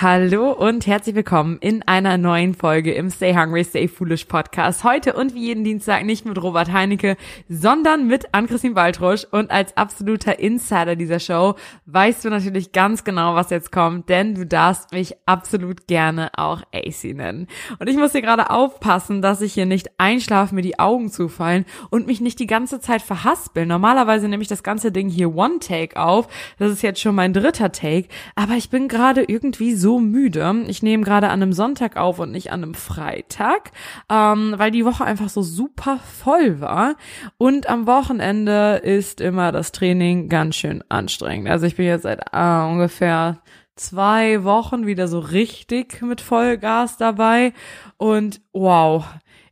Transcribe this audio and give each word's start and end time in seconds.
Hallo 0.00 0.52
und 0.52 0.86
herzlich 0.86 1.16
willkommen 1.16 1.58
in 1.60 1.82
einer 1.82 2.18
neuen 2.18 2.54
Folge 2.54 2.94
im 2.94 3.10
Stay 3.10 3.34
Hungry, 3.34 3.64
Stay 3.64 3.88
Foolish 3.88 4.26
Podcast. 4.26 4.84
Heute 4.84 5.14
und 5.14 5.34
wie 5.34 5.46
jeden 5.46 5.64
Dienstag 5.64 6.04
nicht 6.04 6.24
mit 6.24 6.40
Robert 6.40 6.72
Heinecke, 6.72 7.16
sondern 7.48 8.06
mit 8.06 8.32
Ann-Christine 8.32 8.76
Waldrusch. 8.76 9.26
Und 9.32 9.50
als 9.50 9.76
absoluter 9.76 10.38
Insider 10.38 10.94
dieser 10.94 11.18
Show 11.18 11.56
weißt 11.86 12.24
du 12.24 12.30
natürlich 12.30 12.70
ganz 12.70 13.02
genau, 13.02 13.34
was 13.34 13.50
jetzt 13.50 13.72
kommt, 13.72 14.08
denn 14.08 14.36
du 14.36 14.46
darfst 14.46 14.92
mich 14.92 15.16
absolut 15.26 15.88
gerne 15.88 16.30
auch 16.36 16.62
AC 16.72 17.16
nennen. 17.16 17.48
Und 17.80 17.88
ich 17.88 17.96
muss 17.96 18.12
hier 18.12 18.22
gerade 18.22 18.50
aufpassen, 18.50 19.20
dass 19.20 19.40
ich 19.40 19.52
hier 19.52 19.66
nicht 19.66 19.90
einschlafe, 19.98 20.54
mir 20.54 20.62
die 20.62 20.78
Augen 20.78 21.10
zufallen 21.10 21.64
und 21.90 22.06
mich 22.06 22.20
nicht 22.20 22.38
die 22.38 22.46
ganze 22.46 22.78
Zeit 22.78 23.02
verhaspeln. 23.02 23.66
Normalerweise 23.66 24.28
nehme 24.28 24.44
ich 24.44 24.48
das 24.48 24.62
ganze 24.62 24.92
Ding 24.92 25.08
hier 25.08 25.34
One 25.34 25.58
Take 25.58 26.00
auf. 26.00 26.28
Das 26.60 26.70
ist 26.70 26.82
jetzt 26.82 27.00
schon 27.00 27.16
mein 27.16 27.32
dritter 27.32 27.72
Take. 27.72 28.06
Aber 28.36 28.52
ich 28.52 28.70
bin 28.70 28.86
gerade 28.86 29.24
irgendwie 29.24 29.74
so 29.74 29.87
so 29.88 30.00
müde. 30.00 30.64
Ich 30.66 30.82
nehme 30.82 31.02
gerade 31.02 31.28
an 31.28 31.40
einem 31.40 31.54
Sonntag 31.54 31.96
auf 31.96 32.18
und 32.18 32.30
nicht 32.30 32.52
an 32.52 32.62
einem 32.62 32.74
Freitag, 32.74 33.72
ähm, 34.10 34.52
weil 34.58 34.70
die 34.70 34.84
Woche 34.84 35.02
einfach 35.02 35.30
so 35.30 35.40
super 35.40 35.96
voll 35.96 36.60
war. 36.60 36.96
Und 37.38 37.70
am 37.70 37.86
Wochenende 37.86 38.82
ist 38.84 39.22
immer 39.22 39.50
das 39.50 39.72
Training 39.72 40.28
ganz 40.28 40.56
schön 40.56 40.84
anstrengend. 40.90 41.48
Also 41.48 41.64
ich 41.64 41.76
bin 41.76 41.86
jetzt 41.86 42.02
seit 42.02 42.20
äh, 42.34 42.70
ungefähr 42.70 43.38
zwei 43.76 44.44
Wochen 44.44 44.86
wieder 44.86 45.08
so 45.08 45.20
richtig 45.20 46.02
mit 46.02 46.20
Vollgas 46.20 46.98
dabei. 46.98 47.54
Und 47.96 48.42
wow, 48.52 49.06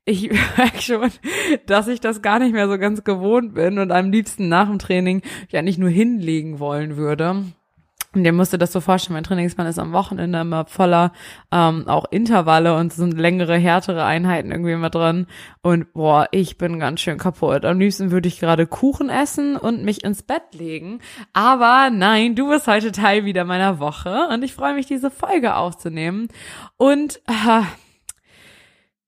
ich 0.05 0.31
merke 0.59 0.83
schon, 0.83 1.11
dass 1.65 1.89
ich 1.89 2.01
das 2.01 2.21
gar 2.21 2.41
nicht 2.41 2.53
mehr 2.53 2.69
so 2.69 2.77
ganz 2.77 3.05
gewohnt 3.05 3.55
bin 3.55 3.79
und 3.79 3.91
am 3.91 4.11
liebsten 4.11 4.51
nach 4.51 4.69
dem 4.69 4.79
Training 4.79 5.23
ja 5.49 5.63
nicht 5.63 5.79
nur 5.79 5.89
hinlegen 5.89 6.59
wollen 6.59 6.99
würde. 6.99 7.43
Und 8.17 8.25
ihr 8.25 8.33
müsst 8.33 8.59
das 8.59 8.73
so 8.73 8.81
vorstellen, 8.81 9.13
mein 9.13 9.25
Trainingsplan 9.25 9.67
ist 9.67 9.79
am 9.79 9.93
Wochenende 9.93 10.41
immer 10.41 10.65
voller 10.65 11.13
ähm, 11.53 11.87
auch 11.87 12.07
Intervalle 12.11 12.75
und 12.75 12.95
sind 12.95 13.19
längere, 13.19 13.59
härtere 13.59 14.05
Einheiten 14.05 14.51
irgendwie 14.51 14.73
immer 14.73 14.89
drin. 14.89 15.27
Und 15.61 15.93
boah, 15.93 16.27
ich 16.31 16.57
bin 16.57 16.79
ganz 16.79 17.01
schön 17.01 17.19
kaputt. 17.19 17.67
Am 17.67 17.79
liebsten 17.79 18.11
würde 18.11 18.29
ich 18.29 18.41
gerade 18.41 18.67
Kuchen 18.67 19.11
essen 19.11 19.59
und 19.59 19.85
mich 19.85 20.03
ins 20.03 20.23
Bett 20.23 20.55
legen. 20.55 21.01
Aber 21.35 21.91
nein, 21.91 22.35
du 22.35 22.49
bist 22.49 22.67
heute 22.67 22.91
Teil 22.91 23.27
wieder 23.27 23.45
meiner 23.45 23.81
Woche 23.81 24.29
und 24.33 24.43
ich 24.43 24.55
freue 24.55 24.73
mich, 24.73 24.87
diese 24.87 25.11
Folge 25.11 25.55
aufzunehmen. 25.55 26.29
Und 26.79 27.21
äh, 27.27 27.65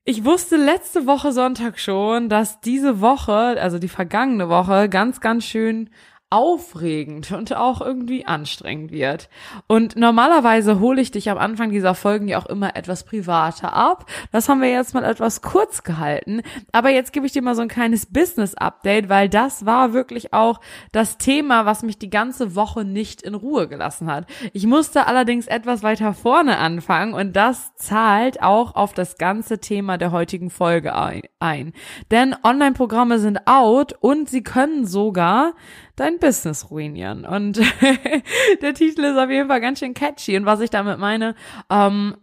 ich 0.05 0.27
wusste 0.27 0.57
letzte 0.57 1.07
Woche 1.07 1.33
Sonntag 1.33 1.79
schon, 1.79 2.29
dass 2.29 2.61
diese 2.61 3.01
Woche, 3.01 3.57
also 3.59 3.79
die 3.79 3.89
vergangene 3.89 4.51
Woche, 4.51 4.91
ganz, 4.91 5.23
ganz 5.23 5.45
schön 5.45 5.89
aufregend 6.31 7.33
und 7.33 7.57
auch 7.57 7.81
irgendwie 7.81 8.27
anstrengend 8.27 8.93
wird. 8.93 9.31
Und 9.67 9.97
normalerweise 9.97 10.79
hole 10.79 11.01
ich 11.01 11.11
dich 11.11 11.31
am 11.31 11.39
Anfang 11.39 11.71
dieser 11.71 11.95
Folgen 11.95 12.29
ja 12.29 12.39
auch 12.39 12.47
immer 12.47 12.77
etwas 12.77 13.05
privater 13.05 13.73
ab. 13.73 14.05
Das 14.31 14.49
haben 14.49 14.61
wir 14.61 14.71
jetzt 14.71 14.93
mal 14.93 15.05
etwas 15.05 15.41
kurz 15.41 15.85
gehalten. 15.85 16.43
Aber 16.71 16.91
jetzt 16.91 17.15
gebe 17.15 17.25
ich 17.25 17.33
dir 17.33 17.41
mal 17.41 17.55
so 17.55 17.63
ein 17.63 17.69
kleines 17.69 18.07
Business-Update, 18.07 19.09
weil 19.09 19.31
das 19.31 19.65
war 19.65 19.95
wirklich 19.95 20.35
auch 20.35 20.61
das 20.93 21.17
Thema, 21.17 21.65
was 21.65 21.83
mich 21.83 21.99
die 21.99 22.11
ganze 22.11 22.55
Woche 22.55 22.85
nicht 22.85 23.23
in 23.23 23.35
Ruhe 23.35 23.67
gelassen 23.67 24.13
hat. 24.13 24.27
Ich 24.53 24.67
musste 24.67 25.07
allerdings 25.07 25.47
etwas 25.47 25.83
weiter 25.83 26.13
vorne 26.13 26.59
anfangen 26.59 27.15
und 27.15 27.37
das 27.37 27.75
zahlt 27.77 28.43
auch 28.43 28.75
auf 28.75 28.93
das 28.93 29.17
ganze 29.17 29.61
Thema 29.61 29.97
der 29.97 30.13
heutigen 30.13 30.51
Folge 30.51 30.95
ein. 31.41 31.73
Denn 32.11 32.37
Online-Programme 32.43 33.19
sind 33.19 33.47
out 33.47 33.95
und 34.01 34.29
sie 34.29 34.43
können 34.43 34.87
sogar 34.87 35.55
dein 36.01 36.19
Business 36.19 36.71
ruinieren. 36.71 37.25
Und 37.25 37.61
der 38.63 38.75
Titel 38.75 39.05
ist 39.05 39.19
auf 39.19 39.31
jeden 39.31 39.49
Fall 39.49 39.61
ganz 39.61 39.79
schön 39.81 39.95
catchy. 39.95 40.37
Und 40.37 40.47
was 40.47 40.61
ich 40.61 40.71
damit 40.71 40.99
meine, 40.99 41.35
ähm, 41.71 42.17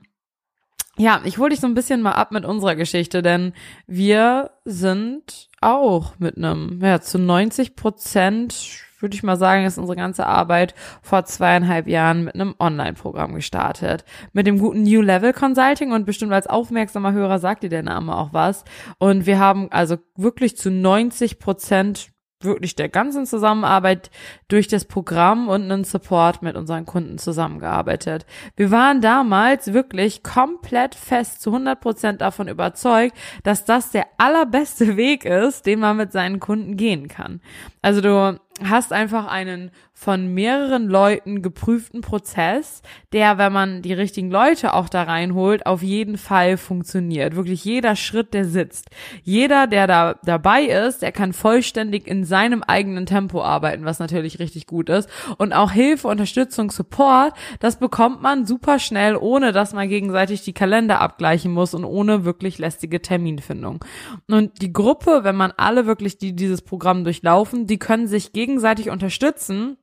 ja, 0.98 1.22
ich 1.26 1.38
hole 1.38 1.50
dich 1.50 1.60
so 1.60 1.68
ein 1.68 1.74
bisschen 1.74 2.02
mal 2.02 2.14
ab 2.14 2.32
mit 2.32 2.46
unserer 2.46 2.76
Geschichte, 2.76 3.22
denn 3.22 3.54
wir 3.86 4.52
sind 4.64 5.50
auch 5.60 6.14
mit 6.20 6.38
einem, 6.38 6.80
ja, 6.82 7.02
zu 7.02 7.20
90 7.20 7.76
Prozent, 7.76 8.82
würde 9.00 9.14
ich 9.14 9.24
mal 9.24 9.36
sagen, 9.36 9.66
ist 9.66 9.78
unsere 9.78 9.98
ganze 9.98 10.26
Arbeit 10.26 10.74
vor 11.02 11.26
zweieinhalb 11.26 11.88
Jahren 11.88 12.24
mit 12.24 12.36
einem 12.36 12.56
Online-Programm 12.60 13.36
gestartet. 13.36 14.06
Mit 14.32 14.48
dem 14.48 14.58
guten 14.58 14.84
New 14.84 15.02
Level 15.02 15.34
Consulting 15.34 15.92
und 15.92 16.06
bestimmt 16.06 16.32
als 16.32 16.48
aufmerksamer 16.48 17.12
Hörer 17.12 17.40
sagt 17.40 17.64
dir 17.64 17.70
der 17.70 17.84
Name 17.84 18.16
auch 18.16 18.32
was. 18.32 18.64
Und 18.98 19.26
wir 19.26 19.38
haben 19.38 19.70
also 19.72 19.98
wirklich 20.16 20.56
zu 20.56 20.72
90 20.72 21.40
Prozent 21.40 22.15
wirklich 22.42 22.76
der 22.76 22.90
ganzen 22.90 23.26
Zusammenarbeit 23.26 24.10
durch 24.48 24.68
das 24.68 24.86
Programm 24.86 25.48
und 25.48 25.64
einen 25.64 25.84
Support 25.84 26.42
mit 26.42 26.56
unseren 26.56 26.86
Kunden 26.86 27.18
zusammengearbeitet. 27.18 28.26
Wir 28.56 28.72
waren 28.72 29.02
damals 29.02 29.74
wirklich 29.74 30.24
komplett 30.24 30.96
fest 30.96 31.42
zu 31.42 31.52
100 31.52 31.80
Prozent 31.80 32.22
davon 32.22 32.48
überzeugt, 32.48 33.16
dass 33.44 33.66
das 33.66 33.92
der 33.92 34.06
allerbeste 34.18 34.98
Weg 34.98 35.26
ist, 35.26 35.66
den 35.66 35.80
man 35.80 35.98
mit 35.98 36.12
seinen 36.12 36.40
Kunden 36.40 36.78
gehen 36.78 37.08
kann. 37.08 37.42
Also 37.82 38.02
du 38.02 38.40
hast 38.64 38.94
einfach 38.94 39.28
einen 39.28 39.72
von 39.98 40.34
mehreren 40.34 40.88
Leuten 40.88 41.42
geprüften 41.42 42.02
Prozess, 42.02 42.82
der, 43.14 43.38
wenn 43.38 43.54
man 43.54 43.82
die 43.82 43.94
richtigen 43.94 44.30
Leute 44.30 44.74
auch 44.74 44.90
da 44.90 45.04
reinholt, 45.04 45.66
auf 45.66 45.82
jeden 45.82 46.18
Fall 46.18 46.58
funktioniert. 46.58 47.36
Wirklich 47.36 47.64
jeder 47.64 47.96
Schritt, 47.96 48.34
der 48.34 48.46
sitzt. 48.46 48.90
Jeder, 49.24 49.68
der 49.68 49.88
da 49.88 50.16
dabei 50.24 50.64
ist, 50.64 51.02
der 51.02 51.14
kann 51.14 51.32
vollständig 51.32 52.08
in 52.08 52.26
seinem 52.26 52.62
eigenen 52.62 53.06
Tempo 53.06 53.42
arbeiten, 53.42 53.86
was 53.86 54.00
natürlich 54.00 54.40
richtig 54.40 54.68
gut 54.68 54.90
ist. 54.90 55.10
Und 55.38 55.54
auch 55.54 55.72
Hilfe, 55.72 56.10
Unterstützung, 56.10 56.72
Support, 56.72 57.34
das 57.60 57.80
bekommt 57.80 58.22
man 58.22 58.46
super 58.46 58.80
schnell, 58.80 59.16
ohne 59.16 59.54
dass 59.54 59.74
man 59.74 59.88
gegenseitig 59.88 60.44
die 60.44 60.54
Kalender 60.54 61.00
abgleichen 61.00 61.54
muss 61.54 61.74
und 61.74 61.86
ohne 61.86 62.26
wirklich 62.26 62.58
lästige 62.58 63.02
Terminfindung. 63.02 63.84
Und 64.28 64.62
die 64.62 64.74
Gruppe, 64.74 65.22
wenn 65.24 65.36
man 65.36 65.54
alle 65.56 65.86
wirklich, 65.86 66.18
die 66.18 66.36
dieses 66.36 66.62
Programm 66.62 67.06
durchlaufen, 67.06 67.66
die 67.66 67.80
können 67.80 68.08
sich 68.08 68.34
gegenseitig 68.34 68.45
unterstützen 68.90 69.78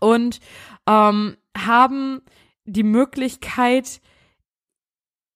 und 0.00 0.40
ähm, 0.86 1.36
haben 1.56 2.22
die 2.64 2.82
Möglichkeit, 2.82 4.00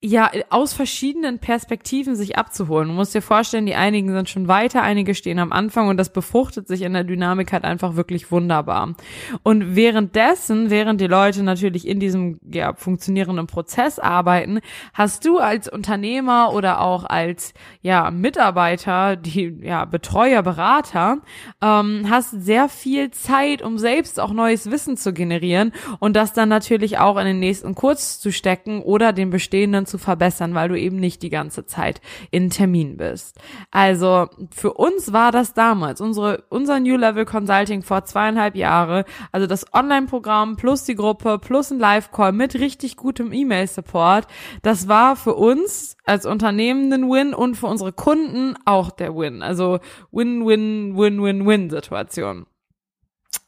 ja, 0.07 0.31
aus 0.51 0.75
verschiedenen 0.75 1.39
Perspektiven 1.39 2.15
sich 2.15 2.37
abzuholen. 2.37 2.89
Du 2.89 2.95
musst 2.95 3.15
dir 3.15 3.23
vorstellen, 3.23 3.65
die 3.65 3.75
einigen 3.75 4.13
sind 4.13 4.29
schon 4.29 4.49
weiter, 4.49 4.83
einige 4.83 5.15
stehen 5.15 5.39
am 5.39 5.51
Anfang 5.51 5.89
und 5.89 5.97
das 5.97 6.13
befruchtet 6.13 6.69
sich 6.69 6.83
in 6.83 6.93
der 6.93 7.05
Dynamik 7.05 7.55
halt 7.55 7.65
einfach 7.65 7.97
wirklich 7.97 8.31
wunderbar. 8.31 8.97
Und 9.43 9.77
währenddessen, 9.77 10.69
während 10.69 11.01
die 11.01 11.07
Leute 11.07 11.43
natürlich 11.43 11.89
in 11.89 12.01
diesem 12.01 12.39
ja, 12.47 12.75
funktionierenden 12.75 13.47
Prozess 13.47 13.99
arbeiten, 13.99 14.61
hast 14.93 15.25
du 15.25 15.39
als 15.39 15.71
Unternehmer 15.71 16.53
oder 16.53 16.83
auch 16.83 17.05
als 17.05 17.55
ja 17.81 18.11
Mitarbeiter, 18.11 19.17
die 19.17 19.59
ja 19.63 19.87
Betreuer, 19.87 20.43
Berater, 20.43 21.23
ähm, 21.63 22.09
hast 22.11 22.31
sehr 22.33 22.69
viel 22.69 23.11
Zeit, 23.11 23.63
um 23.63 23.79
selbst 23.79 24.21
auch 24.21 24.35
neues 24.35 24.71
Wissen 24.71 24.99
zu 24.99 25.15
generieren 25.15 25.73
und 25.99 26.15
das 26.15 26.35
dann 26.35 26.51
natürlich 26.51 26.99
auch 26.99 27.17
in 27.17 27.25
den 27.25 27.41
nächsten 27.41 27.75
Kurs 27.75 28.21
zu 28.21 28.31
stecken 28.33 28.83
oder 28.83 29.15
den 29.15 29.31
bestehenden 29.31 29.87
zu 29.95 29.99
verbessern, 29.99 30.55
weil 30.55 30.69
du 30.69 30.77
eben 30.77 30.97
nicht 30.97 31.23
die 31.23 31.31
ganze 31.31 31.67
Zeit 31.67 32.01
in 32.33 32.51
Termin 32.51 32.97
bist. 32.97 33.39
Also 33.71 34.27
für 34.51 34.75
uns 34.75 35.13
war 35.13 35.31
das 35.31 35.55
damals, 35.55 36.01
unsere, 36.01 36.43
unser 36.49 36.81
New 36.81 36.97
Level 36.97 37.25
Consulting 37.25 37.85
vor 37.85 38.05
zweieinhalb 38.05 38.57
Jahre, 38.57 39.05
also 39.31 39.47
das 39.47 39.73
Online-Programm 39.73 40.57
plus 40.57 40.83
die 40.83 40.97
Gruppe 40.97 41.39
plus 41.39 41.71
ein 41.71 41.79
Live-Call 41.79 42.33
mit 42.33 42.57
richtig 42.57 42.97
gutem 42.97 43.33
E-Mail-Support, 43.33 44.27
das 44.63 44.89
war 44.89 45.15
für 45.15 45.37
uns 45.37 45.97
als 46.05 46.27
Unternehmen 46.27 46.93
ein 46.93 47.09
Win 47.09 47.33
und 47.33 47.55
für 47.55 47.69
unsere 47.69 47.93
Kunden 47.93 48.57
auch 48.65 48.91
der 48.91 49.15
Win. 49.15 49.43
Also 49.43 49.79
Win-Win-Win-Win-Win-Situation. 50.11 52.47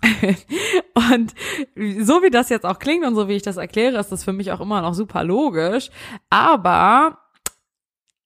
und 0.96 1.34
so 1.76 2.22
wie 2.22 2.30
das 2.30 2.48
jetzt 2.48 2.64
auch 2.64 2.78
klingt 2.78 3.04
und 3.04 3.14
so 3.14 3.28
wie 3.28 3.34
ich 3.34 3.42
das 3.42 3.58
erkläre, 3.58 3.98
ist 3.98 4.10
das 4.10 4.24
für 4.24 4.32
mich 4.32 4.50
auch 4.52 4.60
immer 4.60 4.80
noch 4.80 4.94
super 4.94 5.24
logisch. 5.24 5.90
Aber 6.30 7.18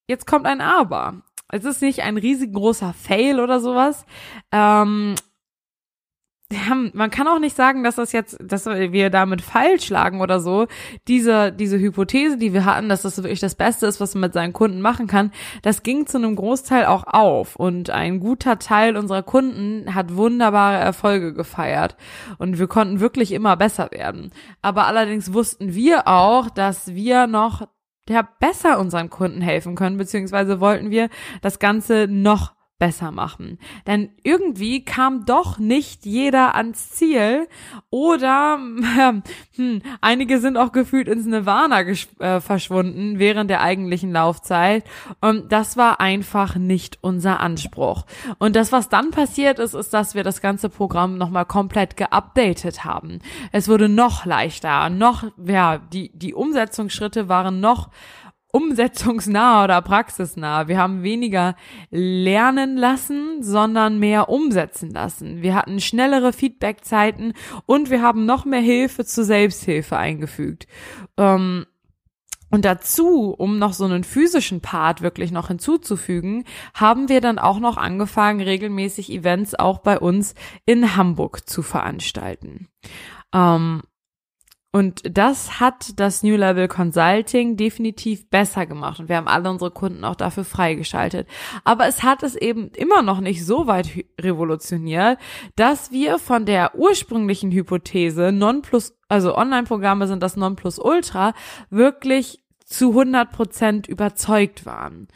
jetzt 0.06 0.26
kommt 0.26 0.46
ein 0.46 0.60
Aber. 0.60 1.22
Es 1.48 1.64
ist 1.64 1.82
nicht 1.82 2.02
ein 2.02 2.16
riesengroßer 2.16 2.92
Fail 2.92 3.40
oder 3.40 3.60
sowas. 3.60 4.04
Ähm, 4.52 5.16
ja, 6.52 6.74
man 6.94 7.10
kann 7.10 7.28
auch 7.28 7.38
nicht 7.38 7.54
sagen, 7.54 7.84
dass 7.84 7.94
das 7.94 8.10
jetzt, 8.10 8.36
dass 8.42 8.66
wir 8.66 9.10
damit 9.10 9.40
falsch 9.40 9.88
lagen 9.88 10.20
oder 10.20 10.40
so. 10.40 10.66
Diese, 11.06 11.52
diese 11.52 11.78
Hypothese, 11.78 12.38
die 12.38 12.52
wir 12.52 12.64
hatten, 12.64 12.88
dass 12.88 13.02
das 13.02 13.18
wirklich 13.18 13.38
das 13.38 13.54
Beste 13.54 13.86
ist, 13.86 14.00
was 14.00 14.14
man 14.14 14.22
mit 14.22 14.32
seinen 14.32 14.52
Kunden 14.52 14.80
machen 14.80 15.06
kann, 15.06 15.30
das 15.62 15.84
ging 15.84 16.06
zu 16.06 16.18
einem 16.18 16.34
Großteil 16.34 16.86
auch 16.86 17.04
auf. 17.06 17.54
Und 17.54 17.90
ein 17.90 18.18
guter 18.18 18.58
Teil 18.58 18.96
unserer 18.96 19.22
Kunden 19.22 19.94
hat 19.94 20.16
wunderbare 20.16 20.78
Erfolge 20.78 21.34
gefeiert. 21.34 21.96
Und 22.38 22.58
wir 22.58 22.66
konnten 22.66 22.98
wirklich 22.98 23.30
immer 23.30 23.56
besser 23.56 23.92
werden. 23.92 24.32
Aber 24.60 24.86
allerdings 24.86 25.32
wussten 25.32 25.74
wir 25.74 26.08
auch, 26.08 26.50
dass 26.50 26.94
wir 26.94 27.28
noch 27.28 27.68
ja, 28.08 28.28
besser 28.40 28.80
unseren 28.80 29.08
Kunden 29.08 29.40
helfen 29.40 29.76
können, 29.76 29.98
beziehungsweise 29.98 30.58
wollten 30.58 30.90
wir 30.90 31.10
das 31.42 31.60
Ganze 31.60 32.08
noch 32.08 32.54
besser 32.80 33.12
machen. 33.12 33.58
Denn 33.86 34.08
irgendwie 34.24 34.84
kam 34.84 35.24
doch 35.26 35.58
nicht 35.58 36.04
jeder 36.06 36.56
ans 36.56 36.90
Ziel 36.90 37.46
oder 37.90 38.58
hm, 39.54 39.82
einige 40.00 40.40
sind 40.40 40.56
auch 40.56 40.72
gefühlt 40.72 41.06
ins 41.06 41.26
Nirvana 41.26 41.82
äh, 41.82 42.40
verschwunden 42.40 43.20
während 43.20 43.50
der 43.50 43.60
eigentlichen 43.60 44.12
Laufzeit. 44.12 44.84
Und 45.20 45.52
das 45.52 45.76
war 45.76 46.00
einfach 46.00 46.56
nicht 46.56 46.98
unser 47.02 47.38
Anspruch. 47.38 48.06
Und 48.38 48.56
das, 48.56 48.72
was 48.72 48.88
dann 48.88 49.12
passiert 49.12 49.58
ist, 49.58 49.74
ist, 49.74 49.94
dass 49.94 50.14
wir 50.14 50.24
das 50.24 50.40
ganze 50.40 50.70
Programm 50.70 51.18
nochmal 51.18 51.44
komplett 51.44 51.96
geupdatet 51.96 52.84
haben. 52.84 53.20
Es 53.52 53.68
wurde 53.68 53.88
noch 53.88 54.24
leichter, 54.24 54.88
noch, 54.88 55.24
ja, 55.44 55.78
die, 55.78 56.10
die 56.14 56.32
Umsetzungsschritte 56.34 57.28
waren 57.28 57.60
noch 57.60 57.90
umsetzungsnah 58.52 59.64
oder 59.64 59.82
praxisnah. 59.82 60.68
Wir 60.68 60.78
haben 60.78 61.02
weniger 61.02 61.54
lernen 61.90 62.76
lassen, 62.76 63.42
sondern 63.42 63.98
mehr 63.98 64.28
umsetzen 64.28 64.90
lassen. 64.90 65.42
Wir 65.42 65.54
hatten 65.54 65.80
schnellere 65.80 66.32
Feedbackzeiten 66.32 67.34
und 67.66 67.90
wir 67.90 68.02
haben 68.02 68.26
noch 68.26 68.44
mehr 68.44 68.60
Hilfe 68.60 69.04
zur 69.04 69.24
Selbsthilfe 69.24 69.96
eingefügt. 69.96 70.66
Ähm, 71.16 71.66
und 72.50 72.64
dazu, 72.64 73.32
um 73.36 73.58
noch 73.58 73.72
so 73.72 73.84
einen 73.84 74.02
physischen 74.02 74.60
Part 74.60 75.02
wirklich 75.02 75.30
noch 75.30 75.48
hinzuzufügen, 75.48 76.44
haben 76.74 77.08
wir 77.08 77.20
dann 77.20 77.38
auch 77.38 77.60
noch 77.60 77.76
angefangen, 77.76 78.40
regelmäßig 78.40 79.10
Events 79.10 79.54
auch 79.54 79.78
bei 79.78 79.98
uns 79.98 80.34
in 80.66 80.96
Hamburg 80.96 81.48
zu 81.48 81.62
veranstalten. 81.62 82.68
Ähm, 83.32 83.82
und 84.72 85.02
das 85.16 85.58
hat 85.58 85.98
das 85.98 86.22
New 86.22 86.36
Level 86.36 86.68
Consulting 86.68 87.56
definitiv 87.56 88.30
besser 88.30 88.66
gemacht. 88.66 89.00
Und 89.00 89.08
wir 89.08 89.16
haben 89.16 89.26
alle 89.26 89.50
unsere 89.50 89.72
Kunden 89.72 90.04
auch 90.04 90.14
dafür 90.14 90.44
freigeschaltet. 90.44 91.26
Aber 91.64 91.86
es 91.86 92.04
hat 92.04 92.22
es 92.22 92.36
eben 92.36 92.70
immer 92.76 93.02
noch 93.02 93.20
nicht 93.20 93.44
so 93.44 93.66
weit 93.66 93.88
revolutioniert, 94.20 95.18
dass 95.56 95.90
wir 95.90 96.20
von 96.20 96.46
der 96.46 96.76
ursprünglichen 96.76 97.50
Hypothese 97.50 98.30
Nonplus, 98.30 98.96
also 99.08 99.36
Online-Programme 99.36 100.06
sind 100.06 100.22
das 100.22 100.36
Nonplusultra, 100.36 101.34
wirklich 101.70 102.44
zu 102.64 102.90
100 102.90 103.32
Prozent 103.32 103.88
überzeugt 103.88 104.66
waren. 104.66 105.08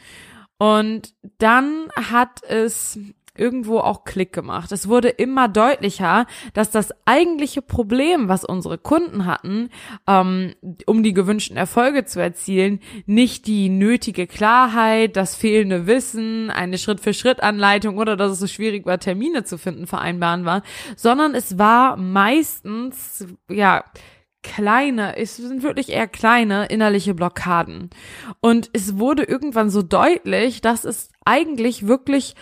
Und 0.57 1.13
dann 1.37 1.87
hat 1.95 2.43
es 2.43 2.99
irgendwo 3.37 3.79
auch 3.79 4.03
Klick 4.03 4.33
gemacht. 4.33 4.71
Es 4.71 4.87
wurde 4.87 5.09
immer 5.09 5.47
deutlicher, 5.47 6.25
dass 6.53 6.71
das 6.71 6.93
eigentliche 7.05 7.61
Problem, 7.61 8.27
was 8.27 8.45
unsere 8.45 8.77
Kunden 8.77 9.25
hatten, 9.25 9.69
ähm, 10.07 10.53
um 10.85 11.03
die 11.03 11.13
gewünschten 11.13 11.57
Erfolge 11.57 12.05
zu 12.05 12.19
erzielen, 12.19 12.79
nicht 13.05 13.47
die 13.47 13.69
nötige 13.69 14.27
Klarheit, 14.27 15.15
das 15.15 15.35
fehlende 15.35 15.87
Wissen, 15.87 16.49
eine 16.49 16.77
Schritt-für-Schritt-Anleitung 16.77 17.97
oder 17.97 18.15
dass 18.15 18.31
es 18.31 18.39
so 18.39 18.47
schwierig 18.47 18.85
war, 18.85 18.99
Termine 18.99 19.43
zu 19.43 19.57
finden, 19.57 19.87
vereinbaren 19.87 20.45
war, 20.45 20.63
sondern 20.95 21.35
es 21.35 21.57
war 21.57 21.97
meistens, 21.97 23.25
ja, 23.49 23.83
kleine, 24.45 25.17
es 25.17 25.37
sind 25.37 25.63
wirklich 25.63 25.89
eher 25.89 26.07
kleine 26.07 26.67
innerliche 26.67 27.15
Blockaden. 27.15 27.89
Und 28.41 28.69
es 28.73 28.99
wurde 28.99 29.23
irgendwann 29.23 29.71
so 29.71 29.81
deutlich, 29.81 30.61
dass 30.61 30.85
es 30.85 31.09
eigentlich 31.25 31.87
wirklich 31.87 32.35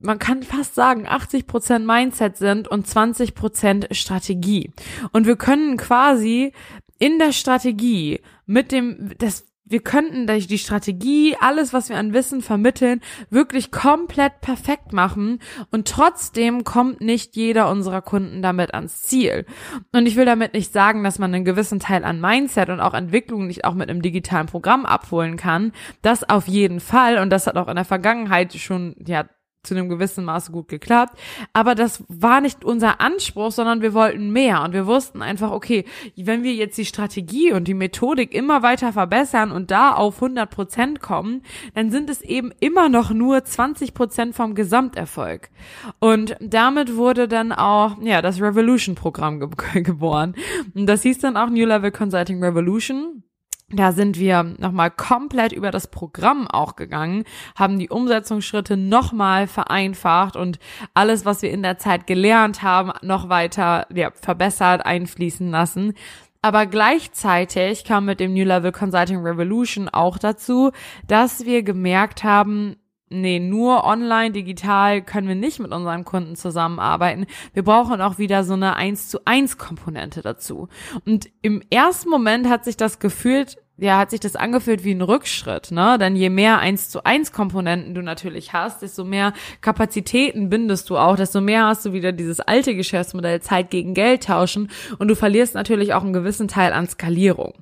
man 0.00 0.18
kann 0.18 0.42
fast 0.42 0.74
sagen, 0.74 1.06
80 1.08 1.46
Prozent 1.46 1.86
Mindset 1.86 2.36
sind 2.36 2.68
und 2.68 2.86
20 2.86 3.34
Prozent 3.34 3.88
Strategie. 3.90 4.72
Und 5.12 5.26
wir 5.26 5.36
können 5.36 5.76
quasi 5.76 6.52
in 6.98 7.18
der 7.18 7.32
Strategie 7.32 8.20
mit 8.46 8.72
dem, 8.72 9.12
das, 9.18 9.44
wir 9.64 9.80
könnten 9.80 10.26
durch 10.26 10.46
die 10.46 10.58
Strategie, 10.58 11.36
alles, 11.40 11.72
was 11.72 11.88
wir 11.88 11.96
an 11.96 12.12
Wissen 12.12 12.42
vermitteln, 12.42 13.00
wirklich 13.28 13.70
komplett 13.70 14.40
perfekt 14.40 14.92
machen 14.92 15.40
und 15.70 15.88
trotzdem 15.88 16.64
kommt 16.64 17.00
nicht 17.00 17.36
jeder 17.36 17.68
unserer 17.68 18.00
Kunden 18.00 18.40
damit 18.40 18.74
ans 18.74 19.02
Ziel. 19.02 19.46
Und 19.92 20.06
ich 20.06 20.16
will 20.16 20.24
damit 20.24 20.54
nicht 20.54 20.72
sagen, 20.72 21.04
dass 21.04 21.18
man 21.18 21.34
einen 21.34 21.44
gewissen 21.44 21.80
Teil 21.80 22.04
an 22.04 22.20
Mindset 22.20 22.70
und 22.70 22.80
auch 22.80 22.94
Entwicklung 22.94 23.46
nicht 23.46 23.64
auch 23.64 23.74
mit 23.74 23.90
einem 23.90 24.02
digitalen 24.02 24.46
Programm 24.46 24.86
abholen 24.86 25.36
kann. 25.36 25.72
Das 26.02 26.28
auf 26.28 26.48
jeden 26.48 26.80
Fall 26.80 27.18
und 27.18 27.30
das 27.30 27.46
hat 27.46 27.56
auch 27.56 27.68
in 27.68 27.76
der 27.76 27.84
Vergangenheit 27.84 28.54
schon, 28.54 28.96
ja, 29.06 29.24
zu 29.62 29.74
einem 29.74 29.88
gewissen 29.88 30.24
Maße 30.24 30.52
gut 30.52 30.68
geklappt. 30.68 31.18
Aber 31.52 31.74
das 31.74 32.04
war 32.08 32.40
nicht 32.40 32.64
unser 32.64 33.00
Anspruch, 33.00 33.52
sondern 33.52 33.82
wir 33.82 33.94
wollten 33.94 34.30
mehr. 34.30 34.62
Und 34.62 34.72
wir 34.72 34.86
wussten 34.86 35.22
einfach, 35.22 35.50
okay, 35.50 35.84
wenn 36.16 36.42
wir 36.42 36.54
jetzt 36.54 36.78
die 36.78 36.84
Strategie 36.84 37.52
und 37.52 37.68
die 37.68 37.74
Methodik 37.74 38.34
immer 38.34 38.62
weiter 38.62 38.92
verbessern 38.92 39.50
und 39.50 39.70
da 39.70 39.92
auf 39.92 40.16
100 40.16 40.48
Prozent 40.48 41.00
kommen, 41.00 41.42
dann 41.74 41.90
sind 41.90 42.08
es 42.08 42.22
eben 42.22 42.52
immer 42.60 42.88
noch 42.88 43.10
nur 43.10 43.44
20 43.44 43.94
Prozent 43.94 44.34
vom 44.34 44.54
Gesamterfolg. 44.54 45.50
Und 45.98 46.36
damit 46.40 46.96
wurde 46.96 47.28
dann 47.28 47.52
auch, 47.52 48.00
ja, 48.00 48.22
das 48.22 48.40
Revolution-Programm 48.40 49.40
ge 49.40 49.82
geboren. 49.82 50.34
Und 50.74 50.86
das 50.86 51.02
hieß 51.02 51.18
dann 51.18 51.36
auch 51.36 51.50
New 51.50 51.66
Level 51.66 51.90
Consulting 51.90 52.42
Revolution. 52.42 53.22
Da 53.70 53.92
sind 53.92 54.18
wir 54.18 54.42
nochmal 54.42 54.90
komplett 54.90 55.52
über 55.52 55.70
das 55.70 55.88
Programm 55.88 56.48
auch 56.48 56.74
gegangen, 56.74 57.24
haben 57.54 57.78
die 57.78 57.90
Umsetzungsschritte 57.90 58.78
nochmal 58.78 59.46
vereinfacht 59.46 60.36
und 60.36 60.58
alles, 60.94 61.26
was 61.26 61.42
wir 61.42 61.50
in 61.50 61.62
der 61.62 61.76
Zeit 61.76 62.06
gelernt 62.06 62.62
haben, 62.62 62.92
noch 63.02 63.28
weiter 63.28 63.86
ja, 63.94 64.10
verbessert, 64.14 64.86
einfließen 64.86 65.50
lassen. 65.50 65.92
Aber 66.40 66.64
gleichzeitig 66.64 67.84
kam 67.84 68.06
mit 68.06 68.20
dem 68.20 68.32
New 68.32 68.44
Level 68.44 68.72
Consulting 68.72 69.18
Revolution 69.18 69.90
auch 69.90 70.16
dazu, 70.16 70.70
dass 71.06 71.44
wir 71.44 71.62
gemerkt 71.62 72.24
haben, 72.24 72.76
nee, 73.10 73.40
nur 73.40 73.84
online, 73.84 74.32
digital 74.32 75.02
können 75.02 75.28
wir 75.28 75.34
nicht 75.34 75.58
mit 75.58 75.72
unseren 75.72 76.04
Kunden 76.04 76.36
zusammenarbeiten. 76.36 77.26
Wir 77.54 77.64
brauchen 77.64 78.00
auch 78.00 78.18
wieder 78.18 78.44
so 78.44 78.54
eine 78.54 78.76
1 78.76 79.08
zu 79.08 79.24
1 79.24 79.58
Komponente 79.58 80.22
dazu. 80.22 80.68
Und 81.04 81.28
im 81.42 81.62
ersten 81.70 82.10
Moment 82.10 82.48
hat 82.48 82.64
sich 82.64 82.76
das 82.76 82.98
gefühlt, 82.98 83.58
ja, 83.78 83.98
hat 83.98 84.10
sich 84.10 84.20
das 84.20 84.36
angefühlt 84.36 84.84
wie 84.84 84.92
ein 84.92 85.02
Rückschritt, 85.02 85.70
ne? 85.70 85.98
Denn 85.98 86.16
je 86.16 86.30
mehr 86.30 86.58
1 86.58 86.90
zu 86.90 87.04
1 87.04 87.32
Komponenten 87.32 87.94
du 87.94 88.02
natürlich 88.02 88.52
hast, 88.52 88.82
desto 88.82 89.04
mehr 89.04 89.32
Kapazitäten 89.60 90.50
bindest 90.50 90.90
du 90.90 90.98
auch, 90.98 91.16
desto 91.16 91.40
mehr 91.40 91.66
hast 91.66 91.86
du 91.86 91.92
wieder 91.92 92.12
dieses 92.12 92.40
alte 92.40 92.74
Geschäftsmodell 92.74 93.40
Zeit 93.40 93.70
gegen 93.70 93.94
Geld 93.94 94.24
tauschen 94.24 94.70
und 94.98 95.08
du 95.08 95.14
verlierst 95.14 95.54
natürlich 95.54 95.94
auch 95.94 96.02
einen 96.02 96.12
gewissen 96.12 96.48
Teil 96.48 96.72
an 96.72 96.88
Skalierung. 96.88 97.54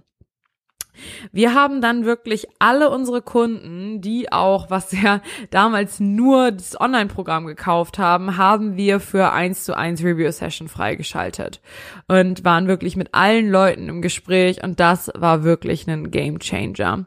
Wir 1.32 1.54
haben 1.54 1.80
dann 1.80 2.04
wirklich 2.04 2.46
alle 2.58 2.90
unsere 2.90 3.22
Kunden, 3.22 4.00
die 4.00 4.32
auch, 4.32 4.70
was 4.70 4.92
ja 4.92 5.20
damals 5.50 6.00
nur 6.00 6.52
das 6.52 6.80
Online-Programm 6.80 7.46
gekauft 7.46 7.98
haben, 7.98 8.36
haben 8.36 8.76
wir 8.76 9.00
für 9.00 9.32
eins 9.32 9.64
zu 9.64 9.76
eins 9.76 10.02
Review-Session 10.02 10.68
freigeschaltet 10.68 11.60
und 12.08 12.44
waren 12.44 12.68
wirklich 12.68 12.96
mit 12.96 13.14
allen 13.14 13.50
Leuten 13.50 13.88
im 13.88 14.02
Gespräch 14.02 14.62
und 14.62 14.80
das 14.80 15.10
war 15.14 15.44
wirklich 15.44 15.86
ein 15.88 16.10
Game 16.10 16.38
Changer. 16.38 17.06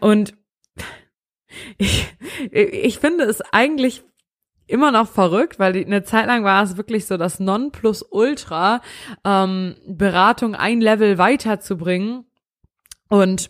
Und 0.00 0.34
ich, 1.78 2.14
ich 2.50 2.98
finde 2.98 3.24
es 3.24 3.40
eigentlich 3.52 4.04
immer 4.66 4.90
noch 4.90 5.08
verrückt, 5.08 5.58
weil 5.58 5.76
eine 5.76 6.04
Zeit 6.04 6.26
lang 6.26 6.44
war 6.44 6.62
es 6.62 6.76
wirklich 6.76 7.06
so 7.06 7.16
das 7.16 7.38
Nonplusultra, 7.38 8.80
ähm, 9.24 9.76
Beratung 9.86 10.54
ein 10.54 10.80
Level 10.80 11.18
weiterzubringen 11.18 12.24
und 13.08 13.48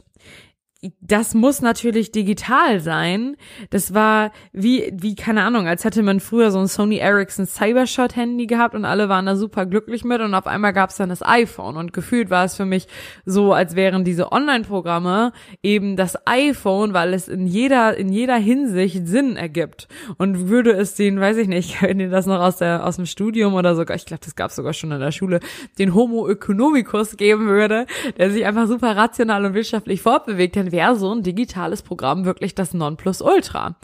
das 1.01 1.35
muss 1.35 1.63
natürlich 1.63 2.13
digital 2.13 2.81
sein. 2.81 3.37
Das 3.71 3.95
war 3.95 4.33
wie, 4.53 4.93
wie, 4.95 5.15
keine 5.15 5.43
Ahnung, 5.43 5.67
als 5.67 5.85
hätte 5.85 6.03
man 6.03 6.21
früher 6.21 6.51
so 6.51 6.59
ein 6.59 6.67
Sony 6.67 6.97
Ericsson 6.97 7.47
Cybershot 7.47 8.17
Handy 8.17 8.47
gehabt 8.47 8.75
und 8.75 8.85
alle 8.85 9.09
waren 9.09 9.27
da 9.27 9.37
super 9.37 9.67
glücklich 9.67 10.05
mit 10.05 10.21
und 10.21 10.35
auf 10.35 10.47
einmal 10.47 10.73
gab 10.73 10.91
es 10.91 10.97
dann 10.97 11.09
das 11.09 11.23
iPhone. 11.23 11.77
Und 11.77 11.93
gefühlt 11.93 12.31
war 12.31 12.45
es 12.45 12.57
für 12.57 12.65
mich 12.65 12.87
so, 13.25 13.53
als 13.53 13.77
wären 13.77 14.05
diese 14.05 14.33
Online-Programme 14.33 15.33
eben 15.63 15.97
das 15.97 16.17
iPhone, 16.27 16.93
weil 16.93 17.15
es 17.15 17.29
in 17.29 17.47
jeder, 17.47 17.97
in 17.97 18.11
jeder 18.11 18.37
Hinsicht 18.37 19.07
Sinn 19.07 19.37
ergibt. 19.37 19.89
Und 20.19 20.49
würde 20.49 20.73
es 20.73 20.95
den, 20.95 21.21
weiß 21.21 21.37
ich 21.39 21.49
nicht, 21.49 21.83
wenn 21.83 22.01
ihr 22.01 22.11
das 22.11 22.27
noch 22.27 22.41
aus 22.41 22.57
der, 22.57 22.87
aus 22.87 22.97
dem 22.97 23.07
Studium 23.07 23.55
oder 23.55 23.75
sogar, 23.75 23.97
ich 23.97 24.07
glaube, 24.07 24.25
das 24.25 24.35
gab 24.35 24.51
es 24.51 24.57
sogar 24.57 24.73
schon 24.73 24.93
in 24.93 25.01
der 25.01 25.13
Schule, 25.13 25.41
den 25.79 25.95
Homo 25.95 26.29
economicus 26.29 27.17
geben 27.17 27.47
würde, 27.47 27.87
der 28.19 28.31
sich 28.31 28.45
einfach 28.45 28.67
super 28.67 28.97
rational 28.97 29.45
und 29.45 29.55
wirtschaftlich 29.55 30.03
fortbewegt 30.03 30.57
hätte, 30.57 30.74
wäre 30.75 30.97
so 30.97 31.15
ein 31.15 31.23
digitales 31.23 31.83
Programm 31.83 32.25
wirklich 32.25 32.57
das 32.57 32.75
Nonplusultra. 32.75 33.77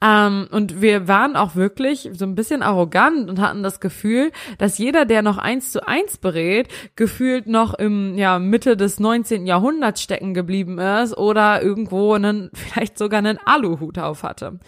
Ähm, 0.00 0.46
und 0.52 0.80
wir 0.80 1.08
waren 1.08 1.34
auch 1.34 1.56
wirklich 1.56 2.10
so 2.12 2.24
ein 2.24 2.36
bisschen 2.36 2.62
arrogant 2.62 3.28
und 3.28 3.40
hatten 3.40 3.64
das 3.64 3.80
Gefühl, 3.80 4.30
dass 4.58 4.78
jeder, 4.78 5.04
der 5.04 5.22
noch 5.22 5.36
eins 5.36 5.72
zu 5.72 5.86
eins 5.86 6.16
berät, 6.16 6.68
gefühlt 6.94 7.48
noch 7.48 7.74
im 7.74 8.16
ja, 8.16 8.38
Mitte 8.38 8.76
des 8.76 9.00
19. 9.00 9.46
Jahrhunderts 9.46 10.00
stecken 10.00 10.32
geblieben 10.32 10.78
ist 10.78 11.18
oder 11.18 11.60
irgendwo 11.60 12.12
einen, 12.12 12.50
vielleicht 12.54 12.98
sogar 12.98 13.18
einen 13.18 13.38
Aluhut 13.44 13.98
auf 13.98 14.22
hatte. 14.22 14.60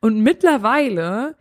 Und 0.00 0.20
mittlerweile 0.20 1.34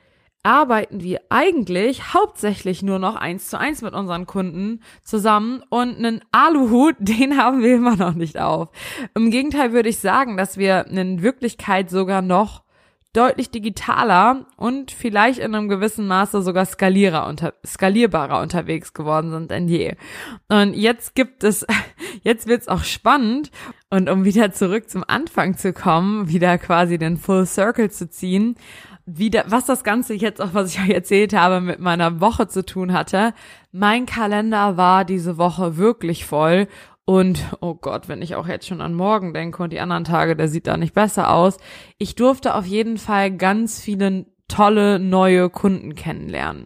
arbeiten 0.46 1.02
wir 1.02 1.22
eigentlich 1.30 2.14
hauptsächlich 2.14 2.84
nur 2.84 3.00
noch 3.00 3.16
eins 3.16 3.50
zu 3.50 3.60
eins 3.60 3.82
mit 3.82 3.94
unseren 3.94 4.26
Kunden 4.26 4.82
zusammen 5.04 5.64
und 5.70 5.98
einen 5.98 6.22
Aluhut, 6.32 6.96
den 7.00 7.38
haben 7.38 7.62
wir 7.62 7.76
immer 7.76 7.96
noch 7.96 8.14
nicht 8.14 8.40
auf. 8.40 8.70
Im 9.16 9.32
Gegenteil 9.32 9.74
würde 9.74 9.90
ich 9.90 10.00
sagen, 10.00 10.38
dass 10.38 10.58
wir 10.58 10.86
in 10.88 11.22
Wirklichkeit 11.22 11.90
sogar 11.90 12.22
noch 12.22 12.64
deutlich 13.16 13.50
digitaler 13.50 14.46
und 14.58 14.92
vielleicht 14.92 15.40
in 15.40 15.56
einem 15.56 15.70
gewissen 15.70 16.06
Maße 16.06 16.42
sogar 16.42 16.66
skalierer 16.66 17.28
unter, 17.28 17.54
skalierbarer 17.66 18.42
unterwegs 18.42 18.94
geworden 18.94 19.32
sind 19.32 19.52
denn 19.52 19.70
je. 19.70 19.96
Und 20.50 20.74
jetzt 20.74 21.16
gibt 21.16 21.44
es, 21.44 21.66
jetzt 22.24 22.46
wird's 22.46 22.68
auch 22.68 22.84
spannend 22.84 23.52
und 23.90 24.10
um 24.10 24.26
wieder 24.26 24.52
zurück 24.52 24.90
zum 24.90 25.04
Anfang 25.08 25.58
zu 25.58 25.72
kommen, 25.72 26.28
wieder 26.28 26.58
quasi 26.58 26.98
den 26.98 27.16
Full 27.16 27.46
Circle 27.46 27.90
zu 27.90 28.10
ziehen, 28.10 28.58
wieder, 29.06 29.46
was 29.48 29.66
das 29.66 29.84
Ganze 29.84 30.14
jetzt 30.14 30.42
auch, 30.42 30.54
was 30.54 30.74
ich 30.74 30.82
euch 30.84 30.90
erzählt 30.90 31.34
habe, 31.34 31.62
mit 31.62 31.80
meiner 31.80 32.22
Woche 32.22 32.48
zu 32.48 32.66
tun 32.66 32.94
hatte. 32.94 33.34
Mein 33.72 34.06
Kalender 34.06 34.78
war 34.78 35.06
diese 35.06 35.38
Woche 35.38 35.78
wirklich 35.78 36.26
voll 36.26 36.68
und 37.06 37.40
oh 37.62 37.76
Gott, 37.76 38.10
wenn 38.10 38.24
ich 38.24 38.36
auch 38.36 38.48
jetzt 38.48 38.68
schon 38.68 38.82
an 38.82 38.96
morgen 38.96 39.34
denke 39.34 39.62
und 39.62 39.72
die 39.72 39.80
anderen 39.80 40.06
Tage, 40.06 40.36
der 40.36 40.48
sieht 40.48 40.66
da 40.66 40.76
nicht 40.76 40.96
besser 40.96 41.32
aus. 41.32 41.60
Ich 42.00 42.16
durfte 42.16 42.56
auf 42.56 42.66
jeden 42.66 42.98
Fall 42.98 43.32
ganz 43.32 43.80
viele 43.80 44.26
tolle 44.48 45.00
neue 45.00 45.50
Kunden 45.50 45.94
kennenlernen. 45.94 46.66